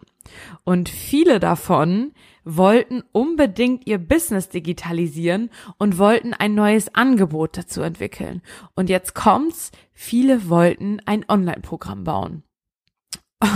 Und 0.64 0.88
viele 0.88 1.40
davon 1.40 2.12
wollten 2.44 3.02
unbedingt 3.12 3.86
ihr 3.86 3.98
Business 3.98 4.48
digitalisieren 4.48 5.50
und 5.78 5.98
wollten 5.98 6.34
ein 6.34 6.54
neues 6.54 6.94
Angebot 6.94 7.56
dazu 7.56 7.82
entwickeln. 7.82 8.42
Und 8.74 8.88
jetzt 8.88 9.14
kommt's, 9.14 9.70
viele 9.92 10.48
wollten 10.48 11.00
ein 11.06 11.24
Online-Programm 11.28 12.04
bauen. 12.04 12.42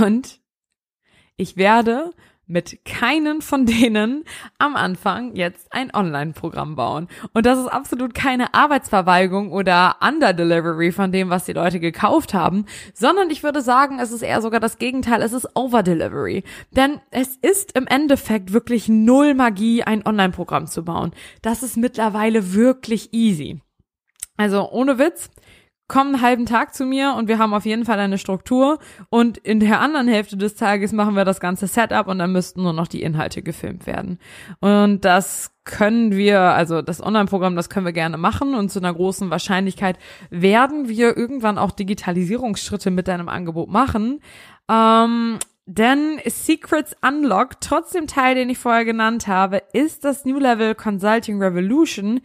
Und 0.03 0.41
ich 1.37 1.57
werde 1.57 2.13
mit 2.47 2.85
keinen 2.85 3.43
von 3.43 3.67
denen 3.67 4.25
am 4.59 4.77
Anfang 4.77 5.35
jetzt 5.35 5.73
ein 5.73 5.95
Online-Programm 5.95 6.77
bauen. 6.77 7.09
Und 7.33 7.47
das 7.47 7.59
ist 7.59 7.69
absolut 7.69 8.15
keine 8.15 8.55
Arbeitsverweigerung 8.55 9.53
oder 9.53 9.97
Underdelivery 10.01 10.93
von 10.93 11.13
dem, 11.13 11.31
was 11.31 11.45
die 11.45 11.53
Leute 11.53 11.81
gekauft 11.81 12.35
haben, 12.35 12.67
sondern 12.93 13.31
ich 13.31 13.43
würde 13.43 13.63
sagen, 13.63 13.99
es 13.99 14.13
ist 14.13 14.23
eher 14.23 14.43
sogar 14.43 14.61
das 14.61 14.79
Gegenteil, 14.79 15.23
es 15.23 15.33
ist 15.33 15.49
Overdelivery. 15.55 16.45
Denn 16.71 17.01
es 17.11 17.37
ist 17.37 17.77
im 17.77 17.87
Endeffekt 17.87 18.53
wirklich 18.53 18.89
null 18.89 19.35
Magie, 19.35 19.83
ein 19.83 20.07
Online-Programm 20.07 20.67
zu 20.67 20.85
bauen. 20.85 21.13
Das 21.43 21.63
ist 21.63 21.77
mittlerweile 21.77 22.55
wirklich 22.55 23.13
easy. 23.13 23.61
Also 24.37 24.69
ohne 24.71 24.99
Witz, 24.99 25.31
komm 25.87 26.09
einen 26.09 26.23
halben 26.23 26.47
Tag 26.47 26.75
zu 26.75 26.87
mir 26.87 27.15
und 27.17 27.29
wir 27.29 27.39
haben 27.39 27.53
auf 27.53 27.67
jeden 27.67 27.85
Fall 27.85 27.99
eine 27.99 28.19
Struktur 28.19 28.79
und 29.11 29.39
in 29.39 29.61
der 29.61 29.81
anderen 29.81 30.09
Hälfte 30.09 30.37
des 30.37 30.55
Tages 30.55 30.93
machen 30.93 31.15
wir 31.15 31.25
das 31.25 31.41
ganze 31.41 31.67
Setup 31.67 32.07
und 32.07 32.19
dann 32.19 32.33
müssten 32.33 32.63
nur 32.63 32.73
noch 32.73 32.89
die 32.89 33.03
Inhalte 33.03 33.43
gefilmt 33.43 33.87
werden. 33.87 34.19
Und 34.61 35.05
das 35.05 35.53
können 35.65 36.13
wir, 36.13 36.41
also 36.41 36.83
das 36.83 37.03
Online-Programm, 37.03 37.57
das 37.57 37.69
können 37.69 37.87
wir 37.87 37.93
gerne 37.93 38.17
machen 38.17 38.55
und 38.55 38.71
zu 38.71 38.79
einer 38.79 38.95
großen 38.95 39.31
Wahrscheinlichkeit 39.31 39.99
werden 40.31 40.89
wir 40.89 41.17
irgendwann 41.17 41.59
auch 41.59 41.71
Digitalisierungsschritte 41.71 42.91
mit 42.91 43.09
deinem 43.09 43.29
Angebot 43.29 43.69
machen. 43.69 44.21
Ähm, 44.71 45.39
denn 45.67 46.21
Secrets 46.27 46.95
Unlock, 47.01 47.61
trotz 47.61 47.93
dem 47.93 48.07
Teil, 48.07 48.35
den 48.35 48.51
ich 48.51 48.59
vorher 48.59 48.85
genannt 48.85 49.27
habe, 49.27 49.63
ist 49.73 50.05
das 50.05 50.27
New 50.27 50.39
Level 50.39 50.75
Consulting 50.75 51.43
Revolution 51.43 52.21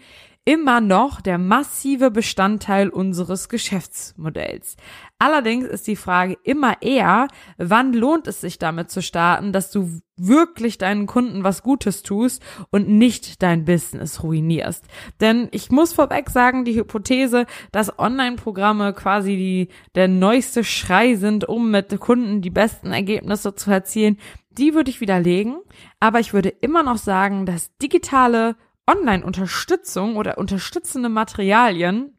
immer 0.50 0.82
noch 0.82 1.22
der 1.22 1.38
massive 1.38 2.10
Bestandteil 2.10 2.89
unseres 2.89 3.50
Geschäftsmodells. 3.50 4.77
Allerdings 5.20 5.68
ist 5.68 5.86
die 5.86 5.96
Frage 5.96 6.39
immer 6.44 6.82
eher, 6.82 7.27
wann 7.60 7.94
lohnt 7.94 8.25
es 8.27 8.41
sich 8.41 8.58
damit 8.58 8.89
zu 8.89 9.03
starten, 9.03 9.53
dass 9.53 9.70
du 9.70 10.00
wirklich 10.18 10.79
deinen 10.79 11.06
Kunden 11.06 11.44
was 11.44 11.62
Gutes 11.62 12.01
tust 12.01 12.41
und 12.72 12.89
nicht 12.89 13.44
dein 13.44 13.63
Business 13.63 14.24
ruinierst. 14.24 14.86
Denn 15.22 15.50
ich 15.51 15.70
muss 15.70 15.94
vorweg 15.94 16.32
sagen, 16.32 16.65
die 16.65 16.74
Hypothese, 16.74 17.46
dass 17.72 18.00
Online-Programme 18.00 18.94
quasi 18.94 19.38
die, 19.38 19.68
der 19.94 20.08
neueste 20.08 20.63
Schrei 20.63 21.13
sind, 21.13 21.48
um 21.48 21.70
mit 21.70 22.00
Kunden 22.00 22.41
die 22.41 22.50
besten 22.50 22.91
Ergebnisse 22.91 23.53
zu 23.53 23.70
erzielen, 23.70 24.18
die 24.50 24.74
würde 24.74 24.89
ich 24.89 25.00
widerlegen. 25.00 25.60
Aber 26.00 26.20
ich 26.20 26.34
würde 26.34 26.50
immer 26.50 26.82
noch 26.82 26.98
sagen, 26.98 27.46
dass 27.46 27.77
digitale 27.77 28.56
Online-Unterstützung 28.89 30.17
oder 30.17 30.38
unterstützende 30.38 31.10
Materialien 31.10 32.17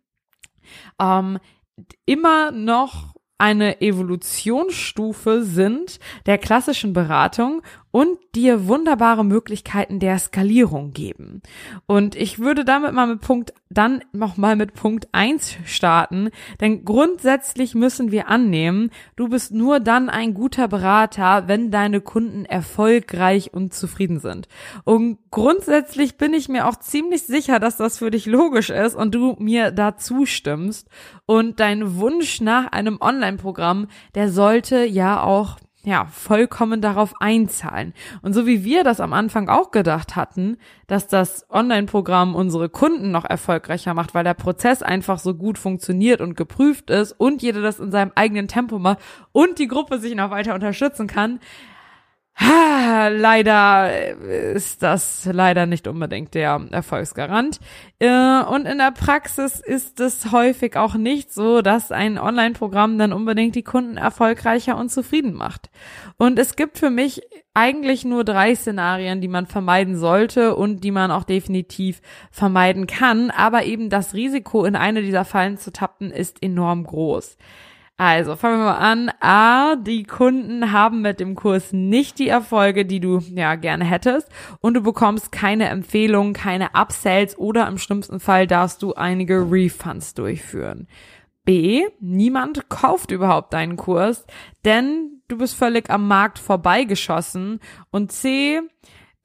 ähm, 1.00 1.38
immer 2.06 2.50
noch 2.52 3.14
eine 3.38 3.80
Evolutionsstufe 3.80 5.42
sind 5.42 5.98
der 6.26 6.36
klassischen 6.36 6.92
Beratung 6.92 7.62
und 7.90 8.18
dir 8.35 8.68
wunderbare 8.68 9.25
Möglichkeiten 9.25 9.99
der 9.99 10.18
Skalierung 10.18 10.92
geben. 10.92 11.42
Und 11.87 12.14
ich 12.14 12.38
würde 12.38 12.64
damit 12.64 12.92
mal 12.92 13.06
mit 13.06 13.20
Punkt, 13.20 13.52
dann 13.68 14.02
nochmal 14.12 14.56
mit 14.56 14.75
Punkt 14.75 15.09
eins 15.12 15.56
starten, 15.64 16.30
denn 16.61 16.85
grundsätzlich 16.85 17.75
müssen 17.75 18.11
wir 18.11 18.28
annehmen, 18.28 18.90
du 19.16 19.28
bist 19.28 19.52
nur 19.52 19.80
dann 19.80 20.09
ein 20.09 20.35
guter 20.35 20.68
Berater, 20.68 21.49
wenn 21.49 21.70
deine 21.70 22.00
Kunden 22.00 22.44
erfolgreich 22.44 23.52
und 23.52 23.75
zufrieden 23.75 24.20
sind. 24.20 24.49
Und 24.85 25.18
grundsätzlich 25.30 26.16
bin 26.16 26.35
ich 26.35 26.49
mir 26.49 26.68
auch 26.68 26.76
ziemlich 26.76 27.23
sicher, 27.25 27.59
dass 27.59 27.76
das 27.76 27.99
für 27.99 28.11
dich 28.11 28.26
logisch 28.26 28.70
ist 28.70 28.94
und 28.94 29.14
du 29.14 29.37
mir 29.38 29.70
da 29.70 29.97
zustimmst. 29.97 30.88
Und 31.26 31.61
dein 31.61 31.97
Wunsch 31.97 32.40
nach 32.40 32.73
einem 32.73 32.99
Online-Programm, 33.00 33.88
der 34.14 34.30
sollte 34.30 34.85
ja 34.85 35.23
auch 35.23 35.59
ja, 35.82 36.06
vollkommen 36.06 36.82
darauf 36.82 37.14
einzahlen. 37.20 37.94
Und 38.20 38.34
so 38.34 38.46
wie 38.46 38.64
wir 38.64 38.84
das 38.84 39.00
am 39.00 39.14
Anfang 39.14 39.49
auch 39.49 39.70
gedacht 39.70 40.14
hatten, 40.14 40.58
dass 40.87 41.08
das 41.08 41.46
Online-Programm 41.49 42.34
unsere 42.34 42.68
Kunden 42.68 43.10
noch 43.10 43.25
erfolgreicher 43.25 43.94
macht, 43.94 44.12
weil 44.14 44.25
der 44.25 44.34
Prozess 44.34 44.82
einfach 44.82 45.18
so 45.18 45.34
gut 45.34 45.56
funktioniert 45.56 46.20
und 46.20 46.37
geprüft 46.37 46.90
ist 46.90 47.12
und 47.12 47.40
jeder 47.40 47.62
das 47.62 47.80
in 47.80 47.90
seinem 47.90 48.12
eigenen 48.14 48.46
Tempo 48.46 48.78
macht 48.78 48.99
und 49.32 49.58
die 49.58 49.68
Gruppe 49.68 49.99
sich 49.99 50.14
noch 50.14 50.30
weiter 50.30 50.54
unterstützen 50.54 51.06
kann, 51.06 51.40
leider 52.40 54.16
ist 54.54 54.82
das 54.82 55.28
leider 55.30 55.66
nicht 55.66 55.87
unbedingt 55.87 56.35
der 56.35 56.61
Erfolgsgarant. 56.70 57.61
Äh, 57.99 58.42
und 58.44 58.66
in 58.66 58.78
der 58.78 58.92
Praxis 58.92 59.61
ist 59.61 60.00
es 60.00 60.32
häufig 60.32 60.76
auch 60.76 60.94
nicht 60.94 61.32
so, 61.32 61.61
dass 61.61 61.92
ein 61.92 62.18
Online-Programm 62.18 62.97
dann 62.99 63.12
unbedingt 63.12 63.54
die 63.54 63.62
Kunden 63.62 63.99
erfolgreicher 63.99 64.76
und 64.78 64.90
zufrieden 64.90 65.35
macht. 65.35 65.70
Und 66.16 66.38
es 66.38 66.56
gibt 66.56 66.78
für 66.78 66.90
mich 66.90 67.20
eigentlich 67.52 68.04
nur 68.04 68.25
drei 68.25 68.54
Szenarien, 68.54 69.20
die 69.20 69.28
man 69.28 69.47
vermeiden 69.47 69.97
sollte 69.97 70.56
und 70.56 70.82
die 70.82 70.92
man 70.92 71.11
auch 71.11 71.25
definitiv 71.25 72.00
vermeiden 72.30 72.87
kann. 72.87 73.30
Aber 73.30 73.64
eben 73.64 73.90
das 73.90 74.14
Risiko, 74.14 74.64
in 74.64 74.76
eine 74.76 75.02
dieser 75.02 75.25
Fallen 75.25 75.59
zu 75.59 75.73
tappen, 75.73 76.11
ist 76.11 76.42
enorm 76.42 76.85
groß. 76.85 77.37
Also, 78.02 78.35
fangen 78.35 78.61
wir 78.61 78.64
mal 78.64 78.78
an. 78.78 79.11
A, 79.21 79.76
die 79.76 80.04
Kunden 80.04 80.73
haben 80.73 81.02
mit 81.02 81.21
dem 81.21 81.35
Kurs 81.35 81.75
nicht 81.75 82.19
die 82.19 82.28
Erfolge, 82.28 82.87
die 82.87 82.99
du 82.99 83.19
ja 83.19 83.57
gerne 83.57 83.85
hättest 83.85 84.26
und 84.61 84.73
du 84.73 84.80
bekommst 84.80 85.33
keine 85.33 85.69
Empfehlungen, 85.69 86.33
keine 86.33 86.75
Upsells 86.75 87.37
oder 87.37 87.69
im 87.69 87.76
schlimmsten 87.76 88.19
Fall 88.19 88.47
darfst 88.47 88.80
du 88.83 88.95
einige 88.95 89.52
Refunds 89.52 90.14
durchführen. 90.14 90.88
B, 91.45 91.83
niemand 92.00 92.71
kauft 92.71 93.11
überhaupt 93.11 93.52
deinen 93.52 93.76
Kurs, 93.76 94.25
denn 94.64 95.21
du 95.28 95.37
bist 95.37 95.54
völlig 95.54 95.90
am 95.90 96.09
Markt 96.09 96.38
vorbeigeschossen 96.38 97.61
und 97.90 98.12
C, 98.12 98.62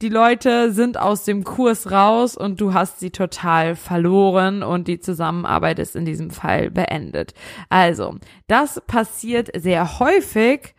die 0.01 0.09
Leute 0.09 0.71
sind 0.71 0.99
aus 0.99 1.23
dem 1.23 1.43
Kurs 1.43 1.89
raus 1.89 2.35
und 2.35 2.59
du 2.59 2.73
hast 2.73 2.99
sie 2.99 3.11
total 3.11 3.75
verloren 3.75 4.61
und 4.61 4.87
die 4.87 4.99
Zusammenarbeit 4.99 5.79
ist 5.79 5.95
in 5.95 6.05
diesem 6.05 6.31
Fall 6.31 6.69
beendet. 6.69 7.33
Also, 7.69 8.17
das 8.47 8.81
passiert 8.87 9.49
sehr 9.55 9.99
häufig. 9.99 10.75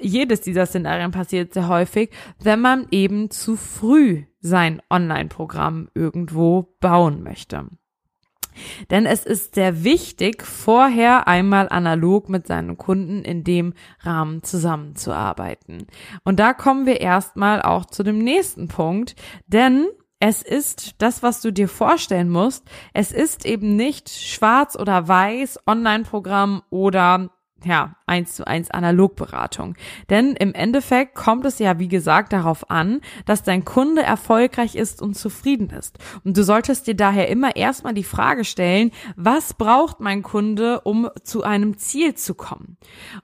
Jedes 0.00 0.40
dieser 0.40 0.66
Szenarien 0.66 1.10
passiert 1.10 1.52
sehr 1.52 1.68
häufig, 1.68 2.10
wenn 2.42 2.60
man 2.60 2.86
eben 2.90 3.30
zu 3.30 3.56
früh 3.56 4.24
sein 4.40 4.80
Online-Programm 4.88 5.88
irgendwo 5.94 6.74
bauen 6.80 7.22
möchte. 7.22 7.66
Denn 8.90 9.06
es 9.06 9.24
ist 9.24 9.54
sehr 9.54 9.84
wichtig, 9.84 10.42
vorher 10.42 11.28
einmal 11.28 11.68
analog 11.68 12.28
mit 12.28 12.46
seinen 12.46 12.76
Kunden 12.76 13.22
in 13.22 13.44
dem 13.44 13.74
Rahmen 14.00 14.42
zusammenzuarbeiten. 14.42 15.86
Und 16.24 16.40
da 16.40 16.52
kommen 16.54 16.86
wir 16.86 17.00
erstmal 17.00 17.62
auch 17.62 17.86
zu 17.86 18.02
dem 18.02 18.18
nächsten 18.18 18.68
Punkt, 18.68 19.16
denn 19.46 19.86
es 20.26 20.40
ist 20.40 20.94
das, 21.02 21.22
was 21.22 21.42
du 21.42 21.52
dir 21.52 21.68
vorstellen 21.68 22.30
musst. 22.30 22.64
Es 22.94 23.12
ist 23.12 23.44
eben 23.44 23.76
nicht 23.76 24.08
schwarz 24.08 24.74
oder 24.74 25.06
weiß, 25.06 25.58
Online-Programm 25.66 26.62
oder 26.70 27.28
ja, 27.64 27.96
eins 28.06 28.34
zu 28.34 28.46
eins 28.46 28.70
Analogberatung. 28.70 29.74
Denn 30.10 30.34
im 30.36 30.54
Endeffekt 30.54 31.14
kommt 31.14 31.44
es 31.44 31.58
ja, 31.58 31.78
wie 31.78 31.88
gesagt, 31.88 32.32
darauf 32.32 32.70
an, 32.70 33.00
dass 33.26 33.42
dein 33.42 33.64
Kunde 33.64 34.02
erfolgreich 34.02 34.74
ist 34.74 35.00
und 35.02 35.14
zufrieden 35.14 35.70
ist. 35.70 35.98
Und 36.24 36.36
du 36.36 36.44
solltest 36.44 36.86
dir 36.86 36.94
daher 36.94 37.28
immer 37.28 37.56
erstmal 37.56 37.94
die 37.94 38.04
Frage 38.04 38.44
stellen, 38.44 38.90
was 39.16 39.54
braucht 39.54 40.00
mein 40.00 40.22
Kunde, 40.22 40.80
um 40.82 41.08
zu 41.22 41.42
einem 41.42 41.78
Ziel 41.78 42.14
zu 42.14 42.34
kommen? 42.34 42.76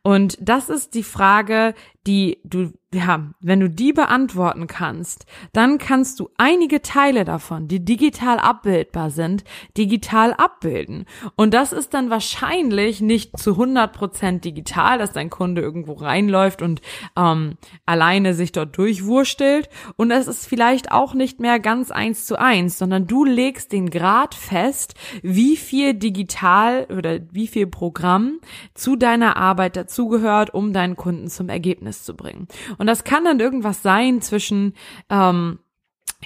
Und 0.02 0.38
das 0.40 0.68
ist 0.68 0.94
die 0.94 1.02
Frage, 1.02 1.74
die 2.06 2.38
du, 2.44 2.72
ja, 2.92 3.30
wenn 3.40 3.60
du 3.60 3.68
die 3.68 3.92
beantworten 3.92 4.66
kannst, 4.66 5.26
dann 5.52 5.78
kannst 5.78 6.18
du 6.18 6.30
einige 6.38 6.80
Teile 6.80 7.24
davon, 7.24 7.68
die 7.68 7.84
digital 7.84 8.38
abbildbar 8.38 9.10
sind, 9.10 9.44
digital 9.76 10.32
abbilden. 10.32 11.04
Und 11.36 11.52
das 11.52 11.72
ist 11.72 11.92
dann 11.92 12.08
wahrscheinlich 12.08 13.00
nicht 13.00 13.38
zu 13.38 13.52
100 13.52 13.92
Prozent 13.92 14.44
digital, 14.44 14.98
dass 14.98 15.12
dein 15.12 15.30
Kunde 15.30 15.60
irgendwo 15.60 15.92
reinläuft 15.92 16.62
und 16.62 16.80
ähm, 17.16 17.58
alleine 17.84 18.32
sich 18.34 18.50
dort 18.50 18.76
durchwurstelt. 18.78 19.68
Und 19.96 20.10
es 20.10 20.26
ist 20.26 20.46
vielleicht 20.46 20.90
auch 20.90 21.12
nicht 21.12 21.38
mehr 21.38 21.60
ganz 21.60 21.90
eins 21.90 22.24
zu 22.24 22.40
eins, 22.40 22.78
sondern 22.78 23.06
du 23.06 23.24
legst 23.24 23.72
den 23.72 23.90
Grad 23.90 24.34
fest, 24.34 24.94
wie 25.22 25.56
viel 25.56 25.94
digital 25.94 26.86
oder 26.86 27.20
wie 27.30 27.46
viel 27.46 27.66
Programm 27.66 28.40
zu 28.74 28.96
deiner 28.96 29.36
Arbeit 29.36 29.76
dazugehört, 29.76 30.54
um 30.54 30.72
deinen 30.72 30.96
Kunden 30.96 31.28
zum 31.28 31.48
Ergebnis 31.50 31.89
Ergebnis 31.90 32.04
zu 32.04 32.14
bringen. 32.14 32.48
Und 32.78 32.86
das 32.86 33.04
kann 33.04 33.24
dann 33.24 33.40
irgendwas 33.40 33.82
sein 33.82 34.20
zwischen 34.20 34.74
ähm, 35.08 35.58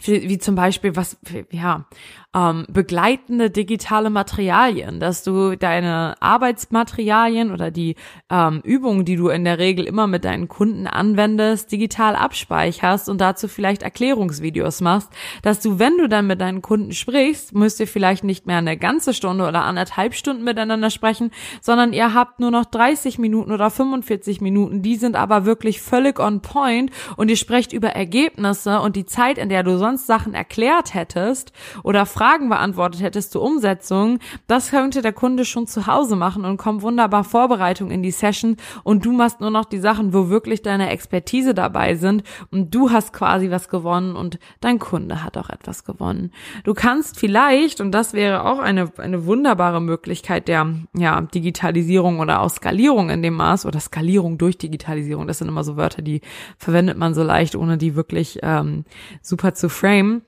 wie 0.03 0.39
zum 0.39 0.57
Beispiel 0.57 0.97
was, 0.97 1.17
ja, 1.51 1.87
ähm, 2.35 2.67
begleitende 2.69 3.51
digitale 3.51 4.11
Materialien, 4.11 4.99
dass 4.99 5.23
du 5.23 5.57
deine 5.57 6.17
Arbeitsmaterialien 6.21 7.53
oder 7.53 7.71
die 7.71 7.95
ähm, 8.29 8.61
Übungen, 8.65 9.05
die 9.05 9.17
du 9.17 9.29
in 9.29 9.45
der 9.45 9.59
Regel 9.59 9.85
immer 9.85 10.07
mit 10.07 10.25
deinen 10.25 10.49
Kunden 10.49 10.87
anwendest, 10.87 11.71
digital 11.71 12.17
abspeicherst 12.17 13.09
und 13.09 13.21
dazu 13.21 13.47
vielleicht 13.47 13.83
Erklärungsvideos 13.83 14.81
machst, 14.81 15.11
dass 15.43 15.61
du, 15.61 15.79
wenn 15.79 15.97
du 15.97 16.09
dann 16.09 16.27
mit 16.27 16.41
deinen 16.41 16.61
Kunden 16.61 16.93
sprichst, 16.93 17.55
müsst 17.55 17.79
ihr 17.79 17.87
vielleicht 17.87 18.25
nicht 18.25 18.47
mehr 18.47 18.59
eine 18.59 18.77
ganze 18.77 19.15
Stunde 19.15 19.47
oder 19.47 19.63
anderthalb 19.63 20.15
Stunden 20.15 20.43
miteinander 20.43 20.91
sprechen, 20.91 21.31
sondern 21.61 21.93
ihr 21.93 22.15
habt 22.15 22.41
nur 22.41 22.51
noch 22.51 22.65
30 22.65 23.19
Minuten 23.19 23.53
oder 23.53 23.71
45 23.71 24.41
Minuten, 24.41 24.83
die 24.83 24.97
sind 24.97 25.15
aber 25.15 25.45
wirklich 25.45 25.81
völlig 25.81 26.19
on 26.19 26.41
point 26.41 26.91
und 27.17 27.29
ihr 27.29 27.37
sprecht 27.37 27.73
über 27.73 27.91
Ergebnisse 27.91 28.81
und 28.81 28.97
die 28.97 29.07
Zeit, 29.07 29.39
in 29.39 29.49
der 29.49 29.63
du 29.63 29.79
sonst 29.79 30.07
Sachen 30.07 30.35
erklärt 30.35 30.95
hättest 30.95 31.53
oder 31.85 32.07
Fragen 32.07 32.24
beantwortet 32.49 33.03
hättest 33.03 33.33
zur 33.33 33.43
Umsetzung, 33.43 34.19
das 34.47 34.71
könnte 34.71 35.03
der 35.03 35.13
Kunde 35.13 35.45
schon 35.45 35.67
zu 35.67 35.87
Hause 35.87 36.17
machen 36.17 36.45
und 36.45 36.57
kommt 36.57 36.83
wunderbar 36.83 37.25
Vorbereitung 37.25 37.91
in 37.91 38.03
die 38.03 38.11
Session. 38.11 38.57
Und 38.83 39.05
du 39.05 39.13
machst 39.13 39.41
nur 39.41 39.51
noch 39.51 39.65
die 39.65 39.79
Sachen, 39.79 40.13
wo 40.13 40.29
wirklich 40.29 40.63
deine 40.63 40.91
Expertise 40.91 41.55
dabei 41.55 41.95
sind. 41.95 42.25
Und 42.51 42.75
du 42.75 42.91
hast 42.91 43.13
quasi 43.13 43.51
was 43.51 43.69
gewonnen 43.69 44.17
und 44.17 44.39
dein 44.61 44.79
Kunde 44.79 45.23
hat 45.23 45.37
auch 45.37 45.51
etwas 45.51 45.85
gewonnen. 45.85 46.33
Du 46.65 46.75
kannst 46.75 47.19
vielleicht, 47.19 47.81
und 47.81 47.93
das 47.93 48.15
wäre 48.15 48.45
auch 48.45 48.59
eine, 48.59 48.91
eine 48.99 49.27
wunderbare 49.27 49.81
Möglichkeit 49.81 50.49
der 50.49 50.75
ja, 50.95 51.21
Digitalisierung 51.21 52.21
oder 52.21 52.41
auch 52.41 52.51
Skalierung 52.51 53.11
in 53.11 53.23
dem 53.23 53.35
Maß 53.35 53.67
oder 53.67 53.81
Skalierung 53.81 54.39
durch 54.39 54.59
Digitalisierung, 54.59 55.27
das 55.27 55.39
sind 55.39 55.49
immer 55.49 55.65
so 55.65 55.77
Wörter, 55.77 56.03
die 56.03 56.21
verwendet 56.57 56.97
man 56.97 57.15
so 57.15 57.23
leicht, 57.23 57.57
ohne 57.57 57.79
die 57.79 57.95
wirklich 57.95 58.39
ähm, 58.43 58.85
super 59.23 59.55
zu 59.55 59.69
frame 59.69 60.23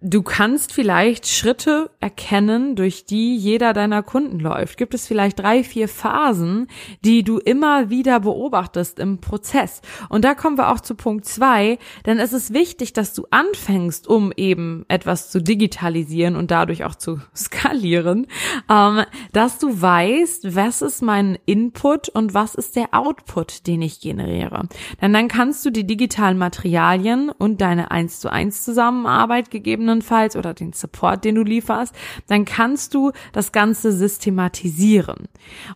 Du 0.00 0.22
kannst 0.22 0.72
vielleicht 0.72 1.26
Schritte 1.26 1.90
erkennen, 1.98 2.76
durch 2.76 3.04
die 3.04 3.36
jeder 3.36 3.72
deiner 3.72 4.04
Kunden 4.04 4.38
läuft. 4.38 4.78
Gibt 4.78 4.94
es 4.94 5.08
vielleicht 5.08 5.40
drei, 5.40 5.64
vier 5.64 5.88
Phasen, 5.88 6.68
die 7.04 7.24
du 7.24 7.38
immer 7.38 7.90
wieder 7.90 8.20
beobachtest 8.20 9.00
im 9.00 9.18
Prozess? 9.18 9.82
Und 10.08 10.24
da 10.24 10.36
kommen 10.36 10.56
wir 10.56 10.70
auch 10.70 10.78
zu 10.78 10.94
Punkt 10.94 11.24
zwei, 11.24 11.80
denn 12.06 12.20
es 12.20 12.32
ist 12.32 12.54
wichtig, 12.54 12.92
dass 12.92 13.12
du 13.12 13.26
anfängst, 13.30 14.06
um 14.06 14.32
eben 14.36 14.84
etwas 14.86 15.32
zu 15.32 15.42
digitalisieren 15.42 16.36
und 16.36 16.52
dadurch 16.52 16.84
auch 16.84 16.94
zu 16.94 17.20
skalieren, 17.34 18.28
ähm, 18.70 19.02
dass 19.32 19.58
du 19.58 19.82
weißt, 19.82 20.54
was 20.54 20.80
ist 20.80 21.02
mein 21.02 21.36
Input 21.44 22.08
und 22.08 22.34
was 22.34 22.54
ist 22.54 22.76
der 22.76 22.94
Output, 22.94 23.66
den 23.66 23.82
ich 23.82 24.00
generiere. 24.00 24.68
Denn 25.02 25.12
dann 25.12 25.26
kannst 25.26 25.66
du 25.66 25.70
die 25.70 25.88
digitalen 25.88 26.38
Materialien 26.38 27.30
und 27.30 27.60
deine 27.60 27.90
eins 27.90 28.20
zu 28.20 28.30
eins 28.30 28.62
Zusammenarbeit 28.62 29.50
gegeben 29.50 29.87
gegebenenfalls 29.88 30.36
oder 30.36 30.54
den 30.54 30.72
Support, 30.72 31.24
den 31.24 31.36
du 31.36 31.42
lieferst, 31.42 31.94
dann 32.26 32.44
kannst 32.44 32.94
du 32.94 33.12
das 33.32 33.52
Ganze 33.52 33.92
systematisieren. 33.92 35.28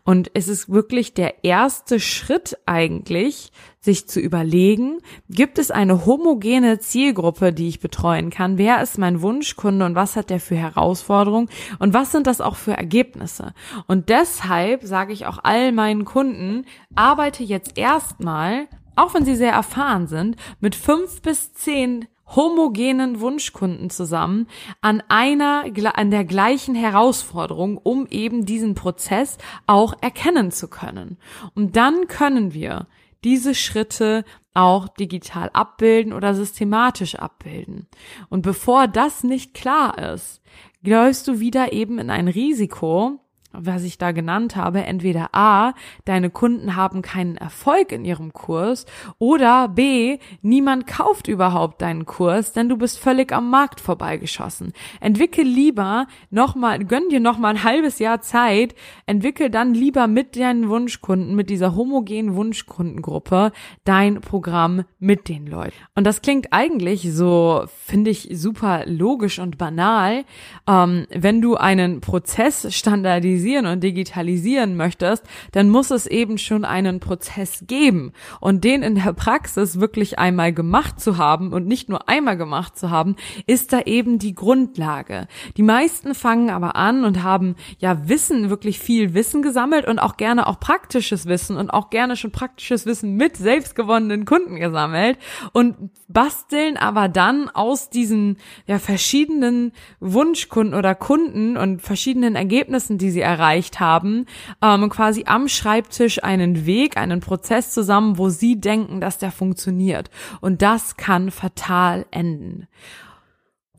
Und 0.05 0.31
es 0.35 0.49
ist 0.49 0.71
wirklich 0.71 1.15
der 1.15 1.45
erste 1.45 1.99
Schritt 1.99 2.59
eigentlich, 2.67 3.53
sich 3.81 4.07
zu 4.07 4.21
überlegen, 4.21 4.99
gibt 5.29 5.59
es 5.59 5.73
eine 5.73 6.07
homogene 6.07 6.79
Zielgruppe, 6.79 7.53
die 7.53 7.67
ich 7.67 7.81
betreuen 7.81 8.31
kann? 8.31 8.57
Wer 8.57 8.81
ist 8.81 8.97
mein 8.97 9.23
Wunschkunde 9.23 9.85
und 9.85 9.97
was 9.97 10.15
hat 10.15 10.31
der 10.31 10.39
für 10.39 10.55
Herausforderungen 10.55 11.49
und 11.81 11.93
was 11.93 12.13
sind 12.13 12.29
das 12.29 12.41
auch 12.41 12.55
für 12.55 12.75
Ergebnisse? 12.75 13.55
Und 13.89 14.09
deshalb 14.09 14.85
sage 14.85 15.13
ich 15.13 15.27
auch 15.27 15.39
all 15.43 15.73
meinen 15.73 16.05
Kunden, 16.05 16.65
arbeite 16.95 17.43
jetzt 17.43 17.77
erstmal 17.77 18.69
auch 18.97 19.15
wenn 19.15 19.25
sie 19.25 19.37
sehr 19.37 19.53
erfahren 19.53 20.07
sind, 20.07 20.37
mit 20.61 20.75
fünf 20.75 21.23
bis 21.23 21.55
zehn 21.55 22.07
homogenen 22.35 23.21
Wunschkunden 23.21 23.91
zusammen 23.91 24.47
an 24.81 25.03
einer, 25.09 25.65
an 25.95 26.11
der 26.11 26.25
gleichen 26.25 26.75
Herausforderung, 26.75 27.79
um 27.79 28.07
eben 28.09 28.47
diesen 28.47 28.75
Prozess 28.75 29.39
auch 29.67 29.95
erkennen 30.01 30.51
zu 30.51 30.69
können. 30.69 31.19
Und 31.55 31.77
dann 31.77 32.09
können 32.09 32.55
wir 32.55 32.87
diese 33.25 33.55
Schritte 33.55 34.25
auch 34.55 34.89
digital 34.89 35.51
abbilden 35.53 36.13
oder 36.13 36.35
systematisch 36.35 37.15
abbilden. 37.15 37.87
Und 38.29 38.43
bevor 38.43 38.89
das 38.89 39.25
nicht 39.25 39.55
klar 39.55 39.99
ist, 40.15 40.43
läufst 40.83 41.29
du 41.29 41.41
wieder 41.41 41.73
eben 41.73 41.99
in 41.99 42.11
ein 42.11 42.29
Risiko, 42.29 43.21
was 43.53 43.85
ich 43.85 43.99
da 43.99 44.13
genannt 44.13 44.57
habe, 44.57 44.85
entweder 44.85 45.31
A, 45.33 45.75
deine 46.05 46.31
Kunden 46.31 46.75
haben 46.77 47.03
keinen 47.03 47.37
Erfolg 47.37 47.93
in 47.93 48.05
ihrem 48.05 48.33
Kurs 48.33 48.87
oder 49.19 49.69
B, 49.69 50.19
niemand 50.41 50.87
kauft 50.87 51.29
überhaupt 51.29 51.83
deinen 51.83 52.07
Kurs, 52.07 52.53
denn 52.53 52.69
du 52.69 52.77
bist 52.77 52.99
völlig 52.99 53.33
am 53.33 53.51
Markt 53.51 53.81
vorbeigeschossen. 53.81 54.73
Entwickel 55.01 55.45
lieber 55.45 56.07
nochmal, 56.31 56.85
gönn 56.85 57.09
dir 57.11 57.21
nochmal 57.21 57.55
ein 57.55 57.65
halbes 57.65 57.99
Jahr 57.99 58.21
Zeit, 58.23 58.75
entwickel 59.07 59.51
dann 59.51 59.75
lieber 59.75 60.07
mit 60.07 60.37
deinen 60.37 60.69
Wunschkunden, 60.69 61.35
mit 61.35 61.51
dieser 61.51 61.77
homogenen 61.77 62.35
Wunschkundengruppe 62.35 63.53
dein 63.85 64.21
Programm 64.21 64.85
mit 64.99 65.29
den 65.29 65.47
Leuten. 65.47 65.77
Und 65.95 66.07
das 66.07 66.23
klingt 66.23 66.49
eigentlich 66.53 67.13
so, 67.13 67.65
finde 67.67 68.11
ich, 68.11 68.29
super 68.33 68.85
logisch 68.87 69.39
und 69.39 69.59
banal, 69.59 70.25
ähm, 70.67 71.07
wenn 71.11 71.41
du 71.41 71.57
einen 71.57 72.01
Prozess 72.01 72.75
standardisierst 72.75 73.42
automatisieren 73.43 73.67
und 73.67 73.83
digitalisieren 73.83 74.77
möchtest, 74.77 75.25
dann 75.53 75.69
muss 75.69 75.91
es 75.91 76.07
eben 76.07 76.39
schon 76.39 76.65
einen 76.65 77.01
Prozess 77.01 77.65
geben. 77.67 78.13
Und 78.41 78.65
den 78.65 78.83
in 78.83 78.95
der 78.95 79.13
Praxis 79.13 79.81
wirklich 79.81 80.19
einmal 80.19 80.53
gemacht 80.53 81.01
zu 81.01 81.19
haben 81.19 81.53
und 81.53 81.67
nicht 81.67 81.89
nur 81.89 82.09
einmal 82.09 82.37
gemacht 82.37 82.79
zu 82.79 82.91
haben, 82.91 83.17
ist 83.47 83.73
da 83.73 83.81
eben 83.83 84.19
die 84.19 84.35
Grundlage. 84.35 85.27
Die 85.57 85.63
meisten 85.63 86.15
fangen 86.15 86.51
aber 86.51 86.77
an 86.77 87.05
und 87.05 87.23
haben 87.23 87.57
ja 87.79 88.09
Wissen, 88.09 88.51
wirklich 88.51 88.79
viel 88.79 89.15
Wissen 89.15 89.43
gesammelt 89.43 89.87
und 89.87 89.99
auch 89.99 90.17
gerne 90.17 90.47
auch 90.47 90.61
praktisches 90.61 91.27
Wissen 91.27 91.57
und 91.57 91.71
auch 91.71 91.91
gerne 91.91 92.17
schon 92.17 92.33
praktisches 92.33 92.87
Wissen 92.87 93.17
mit 93.17 93.37
selbstgewonnenen 93.37 94.25
Kunden 94.25 94.57
gesammelt 94.57 95.19
und 95.53 95.91
basteln 96.09 96.77
aber 96.77 97.09
dann 97.09 97.49
aus 97.49 97.91
diesen 97.91 98.37
ja 98.67 98.79
verschiedenen 98.79 99.73
Wunschkunden 100.01 100.75
oder 100.75 100.95
Kunden 100.95 101.57
und 101.57 101.83
verschiedenen 101.83 102.37
Ergebnissen, 102.37 102.99
die 102.99 103.11
sie 103.11 103.21
erreicht 103.33 103.81
haben, 103.81 104.27
ähm, 104.61 104.89
quasi 104.91 105.25
am 105.27 105.49
Schreibtisch 105.49 106.23
einen 106.23 106.67
Weg, 106.67 106.97
einen 106.97 107.21
Prozess 107.21 107.73
zusammen, 107.73 108.19
wo 108.19 108.29
sie 108.29 108.61
denken, 108.61 109.01
dass 109.01 109.19
der 109.19 109.33
funktioniert. 109.33 110.11
Und 110.41 110.61
das 110.61 110.97
kann 110.97 111.31
fatal 111.31 112.05
enden. 112.11 112.69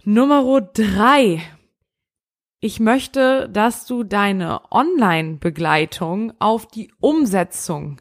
Nummer 0.04 0.62
drei. 0.62 1.42
Ich 2.60 2.80
möchte, 2.80 3.50
dass 3.50 3.86
du 3.86 4.04
deine 4.04 4.62
Online-Begleitung 4.72 6.34
auf 6.40 6.66
die 6.66 6.92
Umsetzung 7.00 8.00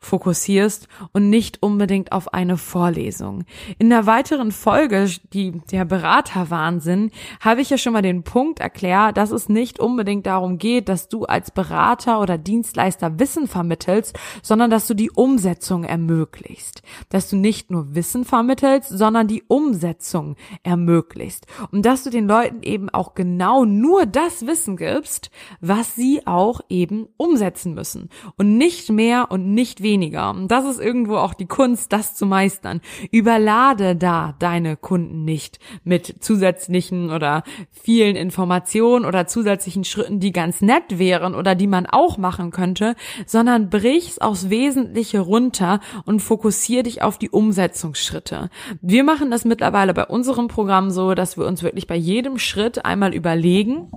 fokussierst 0.00 0.88
und 1.12 1.28
nicht 1.28 1.62
unbedingt 1.62 2.12
auf 2.12 2.32
eine 2.32 2.56
Vorlesung. 2.56 3.44
In 3.78 3.90
der 3.90 4.06
weiteren 4.06 4.50
Folge, 4.50 5.10
die 5.34 5.60
der 5.70 5.84
Beraterwahnsinn, 5.84 7.10
habe 7.40 7.60
ich 7.60 7.68
ja 7.68 7.76
schon 7.76 7.92
mal 7.92 8.02
den 8.02 8.22
Punkt 8.22 8.60
erklärt, 8.60 9.18
dass 9.18 9.30
es 9.30 9.50
nicht 9.50 9.78
unbedingt 9.78 10.24
darum 10.24 10.56
geht, 10.56 10.88
dass 10.88 11.08
du 11.08 11.26
als 11.26 11.50
Berater 11.50 12.20
oder 12.20 12.38
Dienstleister 12.38 13.18
Wissen 13.18 13.46
vermittelst, 13.46 14.18
sondern 14.42 14.70
dass 14.70 14.86
du 14.86 14.94
die 14.94 15.10
Umsetzung 15.10 15.84
ermöglicht. 15.84 16.82
Dass 17.10 17.28
du 17.28 17.36
nicht 17.36 17.70
nur 17.70 17.94
Wissen 17.94 18.24
vermittelst, 18.24 18.88
sondern 18.88 19.28
die 19.28 19.44
Umsetzung 19.48 20.36
ermöglicht. 20.62 21.46
Und 21.70 21.84
dass 21.84 22.04
du 22.04 22.10
den 22.10 22.26
Leuten 22.26 22.62
eben 22.62 22.88
auch 22.88 23.14
genau 23.14 23.66
nur 23.66 24.06
das 24.06 24.46
Wissen 24.46 24.78
gibst, 24.78 25.30
was 25.60 25.94
sie 25.94 26.26
auch 26.26 26.62
eben 26.70 27.08
umsetzen 27.18 27.74
müssen. 27.74 28.08
Und 28.36 28.56
nicht 28.56 28.88
mehr 28.88 29.30
und 29.30 29.52
nicht 29.52 29.82
weniger 29.82 29.89
weniger. 29.90 30.30
Und 30.30 30.48
das 30.48 30.64
ist 30.64 30.80
irgendwo 30.80 31.16
auch 31.16 31.34
die 31.34 31.46
Kunst, 31.46 31.92
das 31.92 32.14
zu 32.14 32.24
meistern. 32.24 32.80
Überlade 33.10 33.96
da 33.96 34.34
deine 34.38 34.76
Kunden 34.76 35.24
nicht 35.24 35.58
mit 35.82 36.16
zusätzlichen 36.20 37.10
oder 37.10 37.42
vielen 37.70 38.14
Informationen 38.14 39.04
oder 39.04 39.26
zusätzlichen 39.26 39.82
Schritten, 39.82 40.20
die 40.20 40.30
ganz 40.30 40.60
nett 40.60 40.98
wären 40.98 41.34
oder 41.34 41.56
die 41.56 41.66
man 41.66 41.86
auch 41.86 42.18
machen 42.18 42.52
könnte, 42.52 42.94
sondern 43.26 43.68
brich's 43.68 44.18
aufs 44.18 44.48
Wesentliche 44.48 45.20
runter 45.20 45.80
und 46.04 46.20
fokussier 46.20 46.84
dich 46.84 47.02
auf 47.02 47.18
die 47.18 47.30
Umsetzungsschritte. 47.30 48.50
Wir 48.80 49.02
machen 49.02 49.30
das 49.30 49.44
mittlerweile 49.44 49.92
bei 49.92 50.06
unserem 50.06 50.46
Programm 50.46 50.90
so, 50.90 51.14
dass 51.14 51.36
wir 51.36 51.46
uns 51.46 51.64
wirklich 51.64 51.88
bei 51.88 51.96
jedem 51.96 52.38
Schritt 52.38 52.84
einmal 52.84 53.12
überlegen, 53.12 53.90